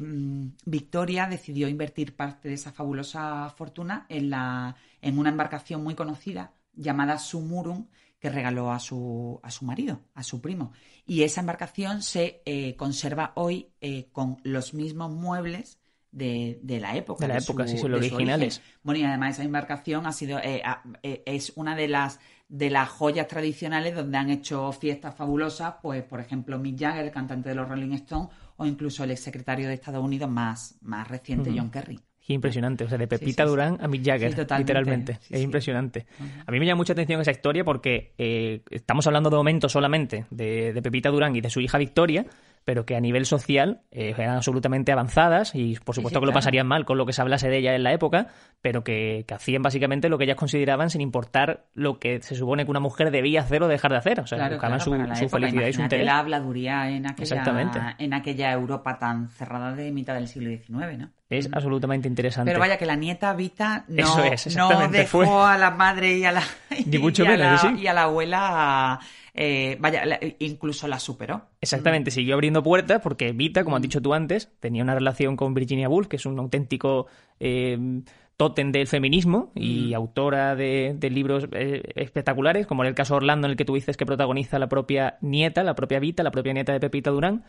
Victoria 0.64 1.26
decidió 1.26 1.69
invertir 1.69 2.17
parte 2.17 2.49
de 2.49 2.55
esa 2.55 2.73
fabulosa 2.73 3.49
fortuna 3.50 4.07
en, 4.09 4.31
la, 4.31 4.76
en 5.00 5.19
una 5.19 5.31
embarcación 5.31 5.83
muy 5.83 5.95
conocida 5.95 6.52
llamada 6.75 7.19
Sumurum, 7.19 7.87
que 8.19 8.31
regaló 8.31 8.73
a 8.73 8.81
su, 8.81 9.41
a 9.43 9.51
su 9.51 9.65
marido, 9.65 10.01
a 10.15 10.23
su 10.23 10.41
primo. 10.41 10.73
Y 11.07 11.23
esa 11.23 11.41
embarcación 11.41 12.03
se 12.03 12.43
eh, 12.45 12.75
conserva 12.77 13.33
hoy 13.37 13.71
eh, 13.81 14.09
con 14.13 14.39
los 14.43 14.75
mismos 14.75 15.13
muebles 15.13 15.78
de, 16.11 16.59
la 16.81 16.97
época. 16.97 17.26
De 17.26 17.33
la 17.33 17.39
época, 17.39 17.67
sí, 17.69 17.78
son 17.78 17.93
los 17.93 18.00
originales. 18.00 18.61
Bueno, 18.83 19.00
y 19.00 19.04
además 19.04 19.35
esa 19.37 19.45
embarcación 19.45 20.07
ha 20.07 20.13
sido, 20.13 20.41
eh, 20.43 20.63
es 21.02 21.52
una 21.57 21.76
de 21.76 21.89
las 21.89 22.19
de 22.49 22.71
las 22.71 22.89
joyas 22.89 23.28
tradicionales 23.28 23.95
donde 23.95 24.17
han 24.17 24.31
hecho 24.31 24.73
fiestas 24.73 25.15
fabulosas, 25.15 25.75
pues 25.83 26.02
por 26.02 26.19
ejemplo 26.19 26.59
Mick 26.59 26.81
Jagger, 26.81 27.04
el 27.04 27.11
cantante 27.11 27.50
de 27.50 27.54
los 27.54 27.69
Rolling 27.69 27.93
Stones, 27.93 28.31
o 28.57 28.65
incluso 28.65 29.04
el 29.04 29.11
exsecretario 29.11 29.69
de 29.69 29.75
Estados 29.75 30.02
Unidos 30.02 30.31
más, 30.31 30.78
más 30.81 31.07
reciente, 31.07 31.52
John 31.54 31.71
Kerry 31.71 32.00
impresionante. 32.34 32.84
O 32.84 32.88
sea, 32.88 32.99
de 32.99 33.06
Pepita 33.06 33.45
Durán 33.45 33.78
a 33.80 33.88
Mick 33.88 34.04
Jagger, 34.04 34.36
literalmente. 34.58 35.19
es 35.30 35.43
impresionante. 35.43 36.06
A 36.47 36.50
mí 36.52 36.60
me 36.60 36.67
llama 36.67 36.78
mucha 36.78 36.93
atención 36.93 37.21
esa 37.21 37.30
historia 37.30 37.64
porque 37.64 38.12
eh, 38.19 38.60
estamos 38.71 39.06
hablando 39.06 39.30
de 39.30 39.36
momento 39.36 39.69
solamente 39.69 40.26
de, 40.30 40.78
Pepita 40.82 41.10
Durán 41.10 41.34
y 41.36 41.41
de 41.41 41.50
su 41.50 41.60
hija 41.60 41.78
Victoria, 41.78 42.26
pero 42.64 42.84
que 42.84 42.97
a 42.97 43.00
nivel 43.00 43.26
social 43.26 43.80
eh, 43.90 44.14
eran 44.16 44.36
absolutamente 44.36 44.92
avanzadas 44.92 45.54
y 45.54 45.76
por 45.76 45.94
supuesto 45.94 46.21
que 46.21 46.26
lo 46.26 46.32
pasarían 46.32 46.66
mal 46.66 46.84
con 46.84 46.99
lo 46.99 47.06
que 47.06 47.12
se 47.12 47.23
hablase 47.23 47.49
de 47.49 47.58
ella 47.58 47.75
en 47.75 47.82
la 47.82 47.92
época, 47.92 48.28
pero 48.60 48.84
que, 48.84 49.25
hacían 49.32 49.62
básicamente 49.62 50.08
lo 50.08 50.18
que 50.18 50.25
ellas 50.25 50.36
consideraban 50.36 50.90
sin 50.90 51.00
importar 51.00 51.66
lo 51.75 51.99
que 51.99 52.21
se 52.23 52.34
supone 52.34 52.64
que 52.64 52.71
una 52.71 52.80
mujer 52.80 53.10
debía 53.10 53.40
hacer 53.40 53.62
o 53.62 53.68
dejar 53.68 53.92
de 53.92 53.99
hacer. 53.99 54.21
O 54.21 54.26
sea, 54.26 54.49
buscaban 54.49 54.80
su, 54.80 54.90
felicidad 55.28 55.66
y 55.66 55.73
su 55.73 55.82
interés. 55.82 56.06
la 56.06 56.18
habladuría 56.18 56.90
en 56.90 57.06
aquella, 57.06 57.97
en 57.99 58.14
aquella 58.14 58.52
Europa 58.52 58.99
tan 58.99 59.28
cerrada 59.28 59.75
de 59.75 59.90
mitad 59.92 60.14
del 60.14 60.28
siglo 60.28 60.50
XIX, 60.50 60.99
¿no? 60.99 61.10
Es 61.30 61.49
absolutamente 61.52 62.08
interesante. 62.08 62.50
Pero 62.50 62.58
vaya 62.58 62.78
que 62.78 62.86
la 62.86 62.97
nieta 62.97 63.34
Vita 63.34 63.84
no, 63.88 64.16
no 64.56 64.88
dejó 64.88 65.44
a 65.44 65.58
la 65.58 65.71
madre 65.73 66.16
y 66.16 66.25
a 66.25 66.32
la, 66.32 66.42
y, 66.71 67.86
a 67.86 67.92
la 67.92 68.02
abuela 68.04 68.99
eh, 69.41 69.77
vaya, 69.79 70.19
incluso 70.41 70.89
la 70.89 70.99
superó. 70.99 71.43
Exactamente, 71.61 72.11
siguió 72.11 72.35
abriendo 72.35 72.61
puertas 72.61 73.01
porque 73.01 73.31
Vita, 73.31 73.63
como 73.63 73.77
has 73.77 73.83
dicho 73.83 74.03
tú 74.03 74.13
antes, 74.13 74.51
tenía 74.59 74.83
una 74.83 74.95
relación 74.95 75.37
con 75.37 75.55
Virginia 75.55 75.89
Woolf, 75.89 76.09
que 76.09 76.17
es 76.17 76.27
un 76.27 76.41
auténtico 76.41 77.07
eh, 77.39 78.03
tótem 78.37 78.73
del 78.73 78.89
feminismo 78.89 79.53
y 79.55 79.95
autora 79.95 80.57
de, 80.57 80.99
libros 81.09 81.47
eh, 81.53 81.83
espectaculares, 81.95 82.67
como 82.67 82.83
en 82.83 82.89
el 82.89 82.97
caso 82.97 83.15
Orlando, 83.15 83.47
en 83.47 83.53
el 83.53 83.57
que 83.57 83.65
tú 83.65 83.77
dices 83.77 83.97
que 83.97 84.07
protagoniza 84.07 84.59
la 84.59 84.69
propia 84.69 85.19
nieta, 85.21 85.63
la 85.63 85.77
propia 85.77 86.01
Vita, 86.01 86.25
la 86.25 86.33
propia 86.33 86.53
nieta 86.53 86.73
de 86.73 86.81
Pepita 86.81 87.11
Durán, 87.11 87.45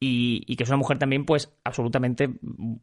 y, 0.00 0.54
que 0.56 0.64
es 0.64 0.68
una 0.68 0.76
mujer 0.76 0.98
también, 0.98 1.24
pues, 1.24 1.56
absolutamente 1.64 2.28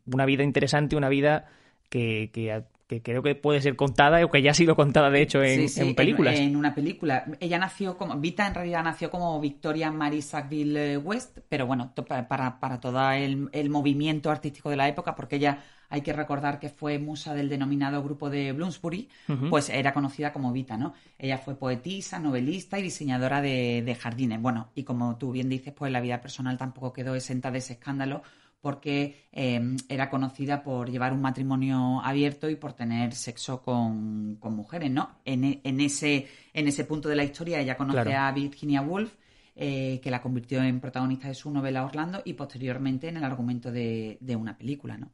una 0.05 0.25
vida 0.25 0.43
interesante, 0.43 0.95
una 0.95 1.09
vida 1.09 1.51
que, 1.89 2.29
que 2.31 2.63
que 2.89 3.03
creo 3.03 3.21
que 3.21 3.35
puede 3.35 3.61
ser 3.61 3.75
contada 3.75 4.25
o 4.25 4.31
que 4.31 4.41
ya 4.41 4.49
ha 4.49 4.55
sido 4.55 4.75
contada 4.75 5.11
de 5.11 5.21
hecho 5.21 5.43
en, 5.43 5.93
películas. 5.93 6.39
En, 6.39 6.55
una 6.55 6.73
película. 6.73 7.23
Ella 7.39 7.59
nació 7.59 7.95
como, 7.95 8.17
Vita 8.17 8.47
en 8.47 8.55
realidad 8.55 8.83
nació 8.83 9.11
como 9.11 9.39
Victoria 9.39 9.91
Mary 9.91 10.23
Sackville 10.23 10.97
West, 10.97 11.37
pero 11.47 11.67
bueno, 11.67 11.93
para, 12.27 12.59
para 12.59 12.79
todo 12.79 13.11
el, 13.11 13.47
el, 13.51 13.69
movimiento 13.69 14.31
artístico 14.31 14.71
de 14.71 14.77
la 14.77 14.87
época, 14.87 15.13
porque 15.13 15.35
ella 15.35 15.59
hay 15.87 16.01
que 16.01 16.13
recordar 16.13 16.59
que 16.59 16.69
fue 16.69 16.97
musa 16.97 17.35
del 17.35 17.47
denominado 17.47 18.01
grupo 18.01 18.31
de 18.31 18.53
Bloomsbury, 18.53 19.07
pues 19.51 19.69
era 19.69 19.93
conocida 19.93 20.33
como 20.33 20.51
Vita, 20.51 20.75
¿no? 20.75 20.95
Ella 21.19 21.37
fue 21.37 21.55
poetisa, 21.55 22.17
novelista 22.17 22.79
y 22.79 22.81
diseñadora 22.81 23.39
de, 23.41 23.83
de 23.85 23.95
jardines. 23.95 24.41
Bueno, 24.41 24.69
y 24.73 24.81
como 24.83 25.15
tú 25.17 25.31
bien 25.31 25.47
dices, 25.47 25.73
pues 25.73 25.91
la 25.91 26.01
vida 26.01 26.21
personal 26.21 26.57
tampoco 26.57 26.91
quedó 26.91 27.13
exenta 27.13 27.51
de 27.51 27.59
ese 27.59 27.73
escándalo 27.73 28.23
porque 28.61 29.27
em, 29.31 29.77
era 29.87 30.09
conocida 30.09 30.63
por 30.63 30.89
llevar 30.89 31.13
un 31.13 31.21
matrimonio 31.21 32.01
abierto 32.03 32.49
y 32.49 32.55
por 32.55 32.73
tener 32.73 33.13
sexo 33.13 33.61
con, 33.61 34.39
mujeres, 34.41 34.91
¿no? 34.91 35.19
En, 35.25 35.61
en, 35.63 35.79
ese, 35.81 36.27
en 36.53 36.67
ese 36.67 36.83
punto 36.85 37.09
de 37.09 37.15
la 37.15 37.23
historia 37.23 37.59
ella 37.59 37.77
conoce 37.77 38.13
a 38.15 38.31
Virginia 38.31 38.81
Woolf, 38.81 39.13
eh, 39.55 39.99
que 40.01 40.11
la 40.11 40.21
convirtió 40.21 40.61
en 40.63 40.79
protagonista 40.79 41.27
de 41.27 41.35
su 41.35 41.51
novela 41.51 41.85
Orlando 41.85 42.21
y 42.25 42.33
posteriormente 42.33 43.07
en 43.09 43.17
el 43.17 43.23
argumento 43.23 43.71
de, 43.71 44.17
de 44.21 44.35
una 44.35 44.57
película, 44.57 44.97
¿no? 44.97 45.11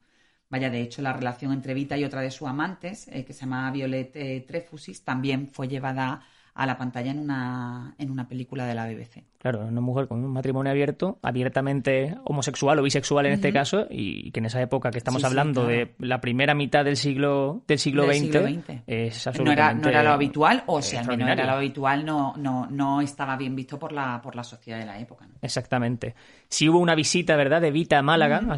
Vaya, 0.48 0.70
de 0.70 0.80
hecho, 0.80 1.02
la 1.02 1.12
relación 1.12 1.52
entre 1.52 1.74
Vita 1.74 1.96
y 1.96 2.04
otra 2.04 2.20
de 2.20 2.30
sus 2.30 2.46
amantes, 2.48 3.08
eh, 3.08 3.24
que 3.24 3.32
se 3.32 3.40
llama 3.40 3.70
Violet 3.72 4.14
eh, 4.14 4.44
Trefusis, 4.46 5.02
también 5.02 5.48
fue 5.48 5.66
llevada 5.66 6.22
a 6.56 6.64
la 6.64 6.78
pantalla 6.78 7.10
en 7.10 7.18
una, 7.18 7.94
en 7.98 8.10
una 8.10 8.26
película 8.28 8.66
de 8.66 8.74
la 8.74 8.86
BBC. 8.86 9.24
Claro, 9.38 9.66
una 9.66 9.82
mujer 9.82 10.08
con 10.08 10.24
un 10.24 10.32
matrimonio 10.32 10.72
abierto, 10.72 11.18
abiertamente 11.22 12.16
homosexual 12.24 12.78
o 12.78 12.82
bisexual 12.82 13.26
en 13.26 13.32
este 13.32 13.52
caso, 13.52 13.86
y 13.90 14.30
que 14.30 14.40
en 14.40 14.46
esa 14.46 14.60
época 14.62 14.90
que 14.90 14.98
estamos 14.98 15.22
hablando 15.22 15.66
de 15.66 15.94
la 15.98 16.20
primera 16.20 16.54
mitad 16.54 16.84
del 16.84 16.96
siglo 16.96 17.62
del 17.68 17.78
siglo, 17.78 18.06
XX, 18.06 18.82
es 18.86 19.26
absolutamente 19.26 19.44
no 19.44 19.52
era, 19.52 19.74
no 19.74 19.88
era 19.88 20.02
lo 20.02 20.10
habitual, 20.10 20.64
o 20.66 20.80
si 20.80 20.96
al 20.96 21.06
menos 21.06 21.28
era 21.28 21.44
lo 21.44 21.52
habitual, 21.52 22.06
no, 22.06 22.34
no, 22.38 22.66
no 22.70 23.02
estaba 23.02 23.36
bien 23.36 23.54
visto 23.54 23.78
por 23.78 23.92
la, 23.92 24.20
por 24.22 24.34
la 24.34 24.42
sociedad 24.42 24.78
de 24.78 24.86
la 24.86 24.98
época. 24.98 25.28
Exactamente. 25.42 26.14
Si 26.48 26.68
hubo 26.68 26.78
una 26.78 26.94
visita, 26.94 27.36
¿verdad?, 27.36 27.60
de 27.60 27.70
Vita 27.70 27.98
a 27.98 28.02
Málaga, 28.02 28.40
a, 28.48 28.56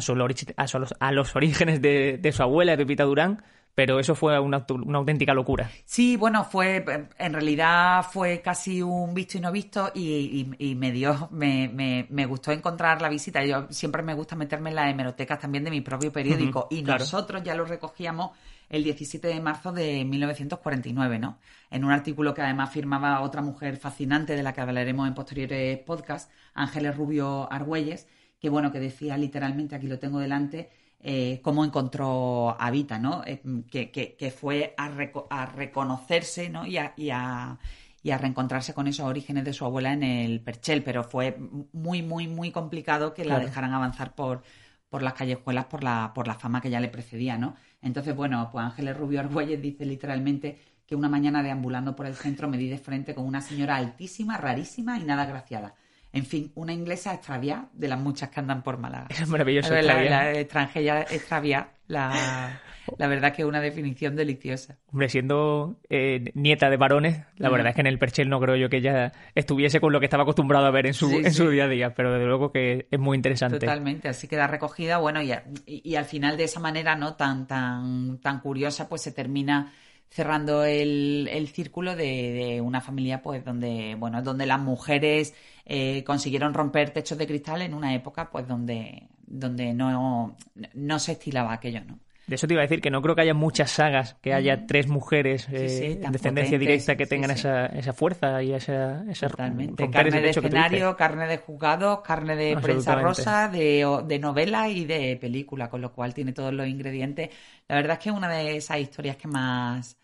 a, 0.99 1.11
los, 1.11 1.35
orígenes 1.35 1.81
de, 1.81 2.17
de 2.17 2.31
su 2.31 2.41
abuela, 2.43 2.71
de 2.71 2.77
Pepita 2.77 3.03
Durán, 3.03 3.43
pero 3.75 3.99
eso 3.99 4.15
fue 4.15 4.37
una, 4.39 4.65
una, 4.69 4.97
auténtica 4.97 5.33
locura. 5.33 5.69
Sí, 5.85 6.17
bueno, 6.17 6.43
fue 6.43 6.83
en 7.17 7.33
realidad 7.33 8.05
fue 8.11 8.41
casi 8.41 8.81
un 8.81 9.13
visto 9.13 9.37
y 9.37 9.41
no 9.41 9.51
visto 9.51 9.91
y, 9.93 10.53
y, 10.57 10.75
me 10.75 10.91
dio, 10.91 11.29
me, 11.31 11.69
me, 11.69 12.05
me, 12.09 12.25
gustó 12.25 12.51
encontrar 12.51 13.01
la 13.01 13.09
visita. 13.09 13.43
Yo 13.45 13.67
siempre 13.69 14.03
me 14.03 14.13
gusta 14.13 14.35
meterme 14.35 14.69
en 14.71 14.75
las 14.75 14.91
hemerotecas 14.91 15.39
también 15.39 15.63
de 15.63 15.71
mi 15.71 15.81
propio 15.81 16.11
periódico 16.11 16.67
y 16.69 16.81
nosotros 16.81 17.41
ya 17.43 17.55
lo 17.55 17.65
recogíamos 17.65 18.31
el 18.69 18.83
17 18.83 19.27
de 19.27 19.39
marzo 19.39 19.71
de 19.71 20.05
1949, 20.05 21.19
¿no? 21.19 21.39
En 21.71 21.83
un 21.83 21.91
artículo 21.91 22.33
que 22.33 22.41
además 22.41 22.71
firmaba 22.71 23.21
otra 23.21 23.41
mujer 23.41 23.77
fascinante 23.77 24.35
de 24.35 24.43
la 24.43 24.53
que 24.53 24.61
hablaremos 24.61 25.07
en 25.07 25.15
posteriores 25.15 25.79
podcasts, 25.79 26.31
Ángeles 26.53 26.95
Rubio 26.95 27.51
Argüelles, 27.51 28.07
que 28.39 28.49
bueno, 28.49 28.71
que 28.71 28.79
decía 28.79 29.17
literalmente, 29.17 29.75
aquí 29.75 29.87
lo 29.87 29.99
tengo 29.99 30.19
delante, 30.19 30.69
eh, 31.01 31.39
cómo 31.43 31.63
encontró 31.63 32.55
a 32.59 32.71
Vita, 32.71 32.99
¿no? 32.99 33.23
Eh, 33.25 33.41
que, 33.69 33.91
que, 33.91 34.31
fue 34.31 34.73
a, 34.77 34.91
a 35.29 35.45
reconocerse, 35.45 36.49
¿no? 36.49 36.65
Y 36.65 36.77
a, 36.77 36.93
y, 36.97 37.09
a, 37.11 37.57
y 38.03 38.11
a, 38.11 38.17
reencontrarse 38.17 38.73
con 38.73 38.87
esos 38.87 39.05
orígenes 39.05 39.45
de 39.45 39.53
su 39.53 39.65
abuela 39.65 39.93
en 39.93 40.03
el 40.03 40.41
Perchel, 40.41 40.83
pero 40.83 41.03
fue 41.03 41.37
muy, 41.71 42.01
muy, 42.01 42.27
muy 42.27 42.51
complicado 42.51 43.13
que 43.13 43.25
la 43.25 43.39
dejaran 43.39 43.73
avanzar 43.73 44.13
por, 44.13 44.43
por 44.89 45.01
las 45.01 45.13
callejuelas 45.13 45.65
por 45.65 45.83
la, 45.83 46.11
por 46.13 46.27
la 46.27 46.35
fama 46.35 46.61
que 46.61 46.69
ya 46.69 46.79
le 46.79 46.89
precedía, 46.89 47.37
¿no? 47.37 47.55
Entonces, 47.81 48.15
bueno, 48.15 48.49
pues 48.51 48.65
Ángeles 48.65 48.97
Rubio 48.97 49.21
Argüelles 49.21 49.61
dice 49.61 49.85
literalmente 49.85 50.59
que 50.85 50.95
una 50.95 51.07
mañana 51.07 51.43
deambulando 51.43 51.95
por 51.95 52.07
el 52.07 52.15
centro 52.15 52.49
me 52.49 52.57
di 52.57 52.67
de 52.67 52.77
frente 52.79 53.15
con 53.15 53.25
una 53.25 53.41
señora 53.41 53.77
altísima, 53.77 54.37
rarísima 54.37 54.97
y 54.97 55.03
nada 55.03 55.25
graciada. 55.25 55.75
En 56.11 56.25
fin, 56.25 56.51
una 56.55 56.73
inglesa 56.73 57.13
extraviada 57.13 57.69
de 57.73 57.87
las 57.87 57.99
muchas 57.99 58.29
que 58.29 58.39
andan 58.39 58.63
por 58.63 58.77
Málaga. 58.77 59.07
Es 59.09 59.27
maravilloso. 59.27 59.73
La, 59.73 59.81
la, 59.81 60.31
extranjera 60.33 61.01
extraviada, 61.03 61.73
la, 61.87 62.59
la 62.97 63.07
verdad 63.07 63.33
que 63.33 63.43
es 63.43 63.47
una 63.47 63.61
definición 63.61 64.15
deliciosa. 64.15 64.77
Hombre, 64.91 65.09
siendo 65.09 65.79
eh, 65.89 66.31
nieta 66.33 66.69
de 66.69 66.77
varones, 66.77 67.25
la 67.37 67.49
verdad 67.49 67.69
es 67.69 67.75
que 67.75 67.81
en 67.81 67.87
el 67.87 67.99
Perchel 67.99 68.27
no 68.27 68.39
creo 68.39 68.55
yo 68.55 68.69
que 68.69 68.77
ella 68.77 69.11
estuviese 69.35 69.79
con 69.79 69.93
lo 69.93 69.99
que 69.99 70.07
estaba 70.07 70.23
acostumbrado 70.23 70.65
a 70.65 70.71
ver 70.71 70.87
en 70.87 70.95
su, 70.95 71.11
en 71.11 71.31
su 71.31 71.47
día 71.49 71.65
a 71.65 71.67
día, 71.67 71.93
pero 71.93 72.11
desde 72.11 72.25
luego 72.25 72.51
que 72.51 72.87
es 72.89 72.99
muy 72.99 73.15
interesante. 73.15 73.59
Totalmente, 73.59 74.09
así 74.09 74.27
queda 74.27 74.47
recogida, 74.47 74.97
bueno, 74.97 75.21
y, 75.21 75.31
y, 75.65 75.95
al 75.95 76.05
final 76.05 76.37
de 76.37 76.45
esa 76.45 76.59
manera, 76.59 76.95
¿no? 76.95 77.15
Tan, 77.15 77.45
tan, 77.45 78.19
tan 78.19 78.39
curiosa, 78.39 78.89
pues 78.89 79.03
se 79.03 79.11
termina 79.11 79.71
cerrando 80.09 80.63
el, 80.63 81.29
el 81.31 81.47
círculo 81.49 81.95
de, 81.95 82.31
de, 82.31 82.61
una 82.61 82.81
familia 82.81 83.21
pues 83.21 83.45
donde 83.45 83.95
bueno 83.95 84.21
donde 84.23 84.45
las 84.45 84.59
mujeres 84.59 85.33
eh, 85.71 86.03
consiguieron 86.03 86.55
romper 86.55 86.89
techos 86.89 87.17
de 87.19 87.27
cristal 87.27 87.61
en 87.61 87.75
una 87.75 87.93
época 87.93 88.31
pues 88.31 88.47
donde, 88.47 89.07
donde 89.27 89.73
no, 89.73 90.35
no 90.73 90.99
se 90.99 91.11
estilaba 91.11 91.53
aquello, 91.53 91.81
¿no? 91.85 91.99
De 92.29 92.35
eso 92.35 92.45
te 92.45 92.53
iba 92.53 92.61
a 92.61 92.65
decir 92.65 92.79
que 92.79 92.91
no 92.91 93.01
creo 93.01 93.15
que 93.15 93.21
haya 93.21 93.33
muchas 93.33 93.71
sagas 93.71 94.15
que 94.21 94.35
haya 94.35 94.67
tres 94.67 94.87
mujeres 94.87 95.47
eh, 95.51 95.99
en 96.03 96.11
descendencia 96.11 96.59
directa 96.59 96.95
que 96.95 97.07
tengan 97.07 97.31
esa, 97.31 97.65
esa 97.65 97.91
fuerza 97.91 98.43
y 98.43 98.53
esa, 98.53 99.03
esa 99.09 99.29
Totalmente. 99.29 99.89
Carne 99.89 100.21
de 100.21 100.29
escenario, 100.29 100.95
carne 100.95 101.25
de 101.25 101.37
juzgados, 101.37 102.01
carne 102.01 102.35
de 102.35 102.55
prensa 102.57 102.93
rosa, 102.95 103.47
de, 103.47 104.03
de 104.05 104.19
novela 104.19 104.69
y 104.69 104.85
de 104.85 105.17
película, 105.19 105.71
con 105.71 105.81
lo 105.81 105.91
cual 105.91 106.13
tiene 106.13 106.31
todos 106.31 106.53
los 106.53 106.67
ingredientes. 106.67 107.31
La 107.67 107.77
verdad 107.77 107.93
es 107.93 108.03
que 108.03 108.09
es 108.09 108.15
una 108.15 108.29
de 108.29 108.57
esas 108.57 108.79
historias 108.79 109.17
que 109.17 109.27
más 109.27 109.97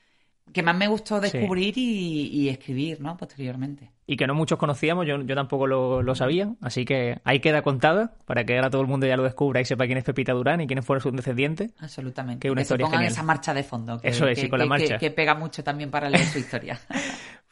que 0.53 0.63
más 0.63 0.75
me 0.75 0.88
gustó 0.88 1.19
descubrir 1.19 1.73
y, 1.77 2.49
escribir, 2.49 3.01
¿no? 3.01 3.17
Posteriormente. 3.17 3.91
Y 4.08 4.15
que 4.15 4.27
no 4.27 4.36
muchos 4.36 4.60
conocíamos, 4.60 5.05
yo, 5.05 5.21
yo 5.21 5.36
tampoco 5.36 5.67
lo, 5.67 6.15
sabía, 6.15 6.53
así 6.62 6.86
que 6.86 7.19
ahí 7.23 7.39
queda 7.39 7.62
contada 7.62 8.13
para 8.25 8.45
que 8.45 8.55
ahora 8.55 8.69
todo 8.69 8.81
el 8.81 8.88
mundo 8.88 9.08
ya 9.08 9.17
lo 9.17 9.23
descubra 9.23 9.60
y 9.60 9.65
sepa 9.65 9.86
quién 9.86 9.97
es 9.97 10.03
Pepita 10.03 10.34
Durán 10.34 10.62
y 10.62 10.67
quiénes 10.67 10.86
fueron 10.86 11.01
sus 11.01 11.13
descendientes. 11.13 11.73
Absolutamente. 11.79 12.41
Que, 12.41 12.51
una 12.51 12.62
historia 12.62 12.88
se 12.88 13.05
esa 13.05 13.23
marcha 13.23 13.53
de 13.53 13.63
fondo. 13.63 13.99
Que, 13.99 14.10
Eso 14.10 14.27
es, 14.27 14.39
sí, 14.39 14.47
con 14.47 14.60
la 14.60 14.65
marcha. 14.65 14.97
Que, 14.97 15.12
pega 15.12 15.34
mucho 15.34 15.63
también 15.63 15.89
para 15.89 16.10
leer 16.10 16.25
su 16.25 16.39
historia. 16.39 16.79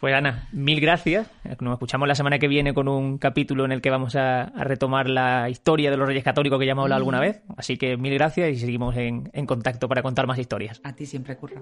Pues 0.03 0.13
Ana, 0.13 0.49
mil 0.51 0.81
gracias. 0.81 1.31
Nos 1.61 1.71
escuchamos 1.71 2.09
la 2.09 2.15
semana 2.15 2.37
que 2.37 2.49
viene 2.49 2.73
con 2.73 2.89
un 2.89 3.17
capítulo 3.17 3.63
en 3.63 3.71
el 3.71 3.79
que 3.79 3.89
vamos 3.89 4.17
a, 4.17 4.47
retomar 4.47 5.07
la 5.07 5.49
historia 5.49 5.91
de 5.91 5.95
los 5.95 6.05
Reyes 6.05 6.25
Católicos 6.25 6.59
que 6.59 6.65
ya 6.65 6.73
hemos 6.73 6.83
hablado 6.83 6.97
alguna 6.97 7.21
vez. 7.21 7.41
Así 7.55 7.77
que 7.77 7.95
mil 7.95 8.13
gracias 8.13 8.49
y 8.49 8.57
seguimos 8.57 8.97
en, 8.97 9.29
en 9.31 9.45
contacto 9.45 9.87
para 9.87 10.03
contar 10.03 10.27
más 10.27 10.39
historias. 10.39 10.81
A 10.83 10.93
ti 10.93 11.05
siempre, 11.05 11.37
Curra. 11.37 11.61